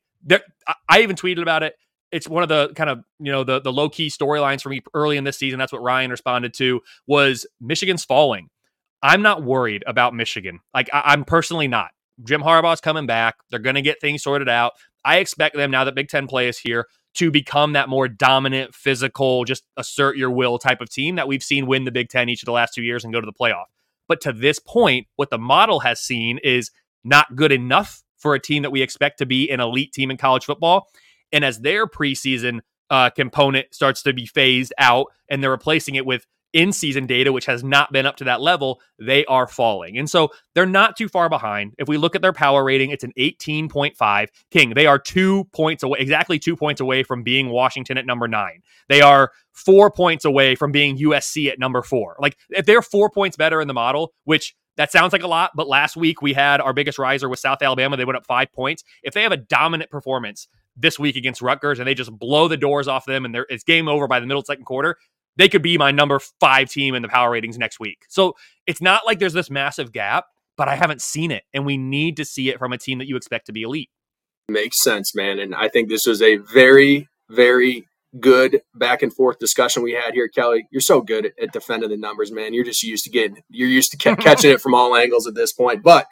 I 0.89 1.01
even 1.01 1.15
tweeted 1.15 1.41
about 1.41 1.63
it 1.63 1.75
it's 2.11 2.27
one 2.27 2.43
of 2.43 2.49
the 2.49 2.73
kind 2.75 2.89
of 2.89 3.03
you 3.19 3.31
know 3.31 3.43
the 3.43 3.61
the 3.61 3.71
low 3.71 3.89
key 3.89 4.07
storylines 4.07 4.61
for 4.61 4.69
me 4.69 4.81
early 4.93 5.17
in 5.17 5.23
this 5.23 5.37
season. 5.37 5.59
That's 5.59 5.71
what 5.71 5.81
Ryan 5.81 6.11
responded 6.11 6.53
to 6.55 6.81
was 7.07 7.45
Michigan's 7.61 8.05
falling. 8.05 8.49
I'm 9.01 9.21
not 9.21 9.43
worried 9.43 9.83
about 9.87 10.13
Michigan. 10.13 10.59
Like 10.73 10.89
I, 10.91 11.13
am 11.13 11.23
personally 11.23 11.67
not. 11.67 11.91
Jim 12.23 12.41
Harbaugh's 12.41 12.81
coming 12.81 13.05
back. 13.05 13.35
They're 13.49 13.59
going 13.59 13.75
to 13.75 13.81
get 13.81 14.01
things 14.01 14.23
sorted 14.23 14.49
out. 14.49 14.73
I 15.05 15.19
expect 15.19 15.55
them 15.55 15.71
now 15.71 15.85
that 15.85 15.95
Big 15.95 16.09
Ten 16.09 16.27
play 16.27 16.49
is 16.49 16.57
here 16.57 16.87
to 17.15 17.31
become 17.31 17.73
that 17.73 17.89
more 17.89 18.07
dominant, 18.07 18.75
physical, 18.75 19.45
just 19.45 19.63
assert 19.77 20.17
your 20.17 20.29
will 20.29 20.59
type 20.59 20.81
of 20.81 20.89
team 20.89 21.15
that 21.15 21.27
we've 21.27 21.43
seen 21.43 21.65
win 21.65 21.85
the 21.85 21.91
Big 21.91 22.09
Ten 22.09 22.29
each 22.29 22.43
of 22.43 22.45
the 22.45 22.51
last 22.51 22.73
two 22.73 22.83
years 22.83 23.03
and 23.03 23.13
go 23.13 23.21
to 23.21 23.25
the 23.25 23.33
playoff. 23.33 23.65
But 24.07 24.21
to 24.21 24.33
this 24.33 24.59
point, 24.59 25.07
what 25.15 25.29
the 25.29 25.37
model 25.37 25.79
has 25.79 25.99
seen 26.01 26.39
is 26.43 26.71
not 27.03 27.35
good 27.35 27.51
enough 27.51 28.03
for 28.17 28.35
a 28.35 28.39
team 28.39 28.63
that 28.63 28.71
we 28.71 28.81
expect 28.81 29.17
to 29.19 29.25
be 29.25 29.49
an 29.49 29.59
elite 29.59 29.93
team 29.93 30.11
in 30.11 30.17
college 30.17 30.45
football. 30.45 30.89
And 31.31 31.45
as 31.45 31.59
their 31.59 31.87
preseason 31.87 32.61
uh, 32.89 33.09
component 33.11 33.73
starts 33.73 34.01
to 34.03 34.13
be 34.13 34.25
phased 34.25 34.73
out 34.77 35.07
and 35.29 35.43
they're 35.43 35.51
replacing 35.51 35.95
it 35.95 36.05
with 36.05 36.25
in 36.53 36.71
season 36.71 37.05
data, 37.05 37.31
which 37.31 37.45
has 37.45 37.63
not 37.63 37.91
been 37.91 38.05
up 38.05 38.15
to 38.17 38.23
that 38.23 38.41
level, 38.41 38.81
they 38.97 39.23
are 39.25 39.47
falling. 39.47 39.97
And 39.97 40.09
so 40.09 40.31
they're 40.55 40.65
not 40.65 40.97
too 40.97 41.07
far 41.07 41.29
behind. 41.29 41.73
If 41.77 41.87
we 41.87 41.97
look 41.97 42.15
at 42.15 42.21
their 42.21 42.33
power 42.33 42.63
rating, 42.63 42.89
it's 42.89 43.03
an 43.03 43.13
18.5. 43.17 44.27
King, 44.49 44.73
they 44.75 44.87
are 44.87 44.97
two 44.97 45.45
points 45.53 45.83
away, 45.83 45.99
exactly 45.99 46.39
two 46.39 46.55
points 46.55 46.81
away 46.81 47.03
from 47.03 47.23
being 47.23 47.49
Washington 47.49 47.97
at 47.97 48.05
number 48.05 48.27
nine. 48.27 48.61
They 48.87 49.01
are 49.01 49.31
four 49.53 49.91
points 49.91 50.25
away 50.25 50.55
from 50.55 50.71
being 50.71 50.97
USC 50.97 51.51
at 51.51 51.59
number 51.59 51.83
four. 51.83 52.15
Like, 52.19 52.37
if 52.49 52.65
they're 52.65 52.81
four 52.81 53.09
points 53.09 53.37
better 53.37 53.61
in 53.61 53.67
the 53.67 53.73
model, 53.73 54.13
which 54.23 54.55
that 54.77 54.91
sounds 54.91 55.11
like 55.11 55.23
a 55.23 55.27
lot, 55.27 55.51
but 55.55 55.67
last 55.67 55.97
week 55.97 56.21
we 56.21 56.33
had 56.33 56.61
our 56.61 56.73
biggest 56.73 56.97
riser 56.97 57.27
with 57.27 57.39
South 57.39 57.61
Alabama. 57.61 57.97
They 57.97 58.05
went 58.05 58.15
up 58.17 58.25
five 58.25 58.51
points. 58.53 58.83
If 59.03 59.13
they 59.13 59.23
have 59.23 59.33
a 59.33 59.37
dominant 59.37 59.91
performance 59.91 60.47
this 60.79 60.97
week 60.97 61.15
against 61.15 61.41
Rutgers 61.41 61.79
and 61.79 61.87
they 61.87 61.93
just 61.93 62.11
blow 62.17 62.47
the 62.47 62.57
doors 62.57 62.87
off 62.87 63.05
them 63.05 63.25
and 63.25 63.35
it's 63.49 63.63
game 63.63 63.87
over 63.87 64.07
by 64.07 64.19
the 64.19 64.25
middle 64.25 64.43
second 64.43 64.65
quarter, 64.65 64.97
they 65.35 65.49
could 65.49 65.61
be 65.61 65.77
my 65.77 65.91
number 65.91 66.19
five 66.39 66.69
team 66.69 66.95
in 66.95 67.01
the 67.01 67.07
power 67.07 67.31
ratings 67.31 67.57
next 67.57 67.79
week. 67.79 68.03
So 68.09 68.35
it's 68.67 68.81
not 68.81 69.05
like 69.05 69.19
there's 69.19 69.33
this 69.33 69.49
massive 69.49 69.91
gap, 69.91 70.25
but 70.57 70.67
I 70.67 70.75
haven't 70.75 71.01
seen 71.01 71.31
it. 71.31 71.43
And 71.53 71.65
we 71.65 71.77
need 71.77 72.17
to 72.17 72.25
see 72.25 72.49
it 72.49 72.59
from 72.59 72.73
a 72.73 72.77
team 72.77 72.97
that 72.99 73.07
you 73.07 73.15
expect 73.15 73.45
to 73.47 73.53
be 73.53 73.63
elite. 73.63 73.89
Makes 74.49 74.81
sense, 74.81 75.15
man. 75.15 75.39
And 75.39 75.55
I 75.55 75.69
think 75.69 75.89
this 75.89 76.05
was 76.05 76.21
a 76.21 76.37
very, 76.37 77.07
very 77.29 77.87
good 78.19 78.61
back 78.75 79.03
and 79.03 79.13
forth 79.13 79.39
discussion 79.39 79.83
we 79.83 79.93
had 79.93 80.13
here, 80.13 80.27
Kelly. 80.27 80.67
You're 80.71 80.81
so 80.81 81.01
good 81.01 81.27
at, 81.27 81.33
at 81.41 81.53
defending 81.53 81.89
the 81.89 81.97
numbers, 81.97 82.31
man. 82.31 82.53
You're 82.53 82.65
just 82.65 82.83
used 82.83 83.03
to 83.05 83.09
getting, 83.09 83.37
you're 83.49 83.69
used 83.69 83.91
to 83.91 83.97
catching 84.15 84.51
it 84.51 84.61
from 84.61 84.73
all 84.73 84.95
angles 84.95 85.27
at 85.27 85.35
this 85.35 85.53
point. 85.53 85.83
But 85.83 86.07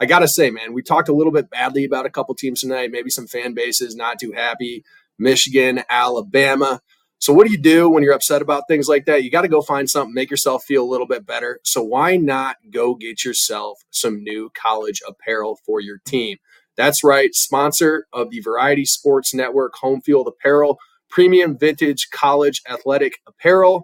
I 0.00 0.06
got 0.06 0.20
to 0.20 0.28
say, 0.28 0.50
man, 0.50 0.72
we 0.72 0.82
talked 0.82 1.08
a 1.08 1.14
little 1.14 1.32
bit 1.32 1.50
badly 1.50 1.84
about 1.84 2.06
a 2.06 2.10
couple 2.10 2.34
teams 2.34 2.60
tonight. 2.60 2.90
Maybe 2.92 3.10
some 3.10 3.26
fan 3.26 3.54
bases 3.54 3.96
not 3.96 4.18
too 4.18 4.32
happy. 4.32 4.84
Michigan, 5.18 5.82
Alabama. 5.90 6.80
So, 7.20 7.32
what 7.32 7.46
do 7.46 7.52
you 7.52 7.58
do 7.58 7.88
when 7.88 8.04
you're 8.04 8.14
upset 8.14 8.42
about 8.42 8.64
things 8.68 8.86
like 8.86 9.06
that? 9.06 9.24
You 9.24 9.30
got 9.30 9.42
to 9.42 9.48
go 9.48 9.60
find 9.60 9.90
something, 9.90 10.14
make 10.14 10.30
yourself 10.30 10.62
feel 10.64 10.84
a 10.84 10.88
little 10.88 11.06
bit 11.06 11.26
better. 11.26 11.58
So, 11.64 11.82
why 11.82 12.16
not 12.16 12.56
go 12.70 12.94
get 12.94 13.24
yourself 13.24 13.80
some 13.90 14.22
new 14.22 14.50
college 14.54 15.02
apparel 15.06 15.58
for 15.66 15.80
your 15.80 15.98
team? 16.06 16.36
That's 16.76 17.02
right, 17.02 17.34
sponsor 17.34 18.06
of 18.12 18.30
the 18.30 18.38
Variety 18.38 18.84
Sports 18.84 19.34
Network 19.34 19.74
Home 19.80 20.00
Field 20.00 20.28
Apparel, 20.28 20.78
premium 21.10 21.58
vintage 21.58 22.08
college 22.12 22.62
athletic 22.70 23.14
apparel, 23.26 23.82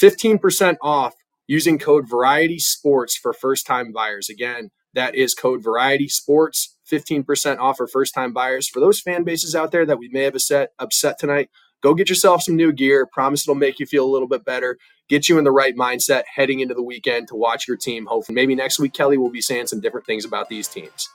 15% 0.00 0.76
off 0.80 1.14
using 1.48 1.80
code 1.80 2.08
Variety 2.08 2.60
Sports 2.60 3.16
for 3.16 3.32
first 3.32 3.66
time 3.66 3.90
buyers. 3.90 4.28
Again, 4.28 4.70
that 4.94 5.14
is 5.14 5.34
code 5.34 5.62
Variety 5.62 6.08
Sports, 6.08 6.76
15% 6.90 7.58
off 7.58 7.76
for 7.76 7.86
first 7.86 8.14
time 8.14 8.32
buyers. 8.32 8.68
For 8.68 8.80
those 8.80 9.00
fan 9.00 9.24
bases 9.24 9.54
out 9.54 9.70
there 9.70 9.86
that 9.86 9.98
we 9.98 10.08
may 10.08 10.24
have 10.24 10.34
upset, 10.34 10.72
upset 10.78 11.18
tonight, 11.18 11.50
go 11.82 11.94
get 11.94 12.08
yourself 12.08 12.42
some 12.42 12.56
new 12.56 12.72
gear. 12.72 13.06
Promise 13.06 13.46
it'll 13.46 13.54
make 13.54 13.78
you 13.78 13.86
feel 13.86 14.04
a 14.04 14.10
little 14.10 14.28
bit 14.28 14.44
better, 14.44 14.78
get 15.08 15.28
you 15.28 15.38
in 15.38 15.44
the 15.44 15.52
right 15.52 15.76
mindset 15.76 16.22
heading 16.34 16.60
into 16.60 16.74
the 16.74 16.82
weekend 16.82 17.28
to 17.28 17.36
watch 17.36 17.68
your 17.68 17.76
team. 17.76 18.06
Hopefully, 18.06 18.34
maybe 18.34 18.54
next 18.54 18.78
week, 18.78 18.94
Kelly 18.94 19.18
will 19.18 19.30
be 19.30 19.40
saying 19.40 19.66
some 19.66 19.80
different 19.80 20.06
things 20.06 20.24
about 20.24 20.48
these 20.48 20.68
teams. 20.68 21.08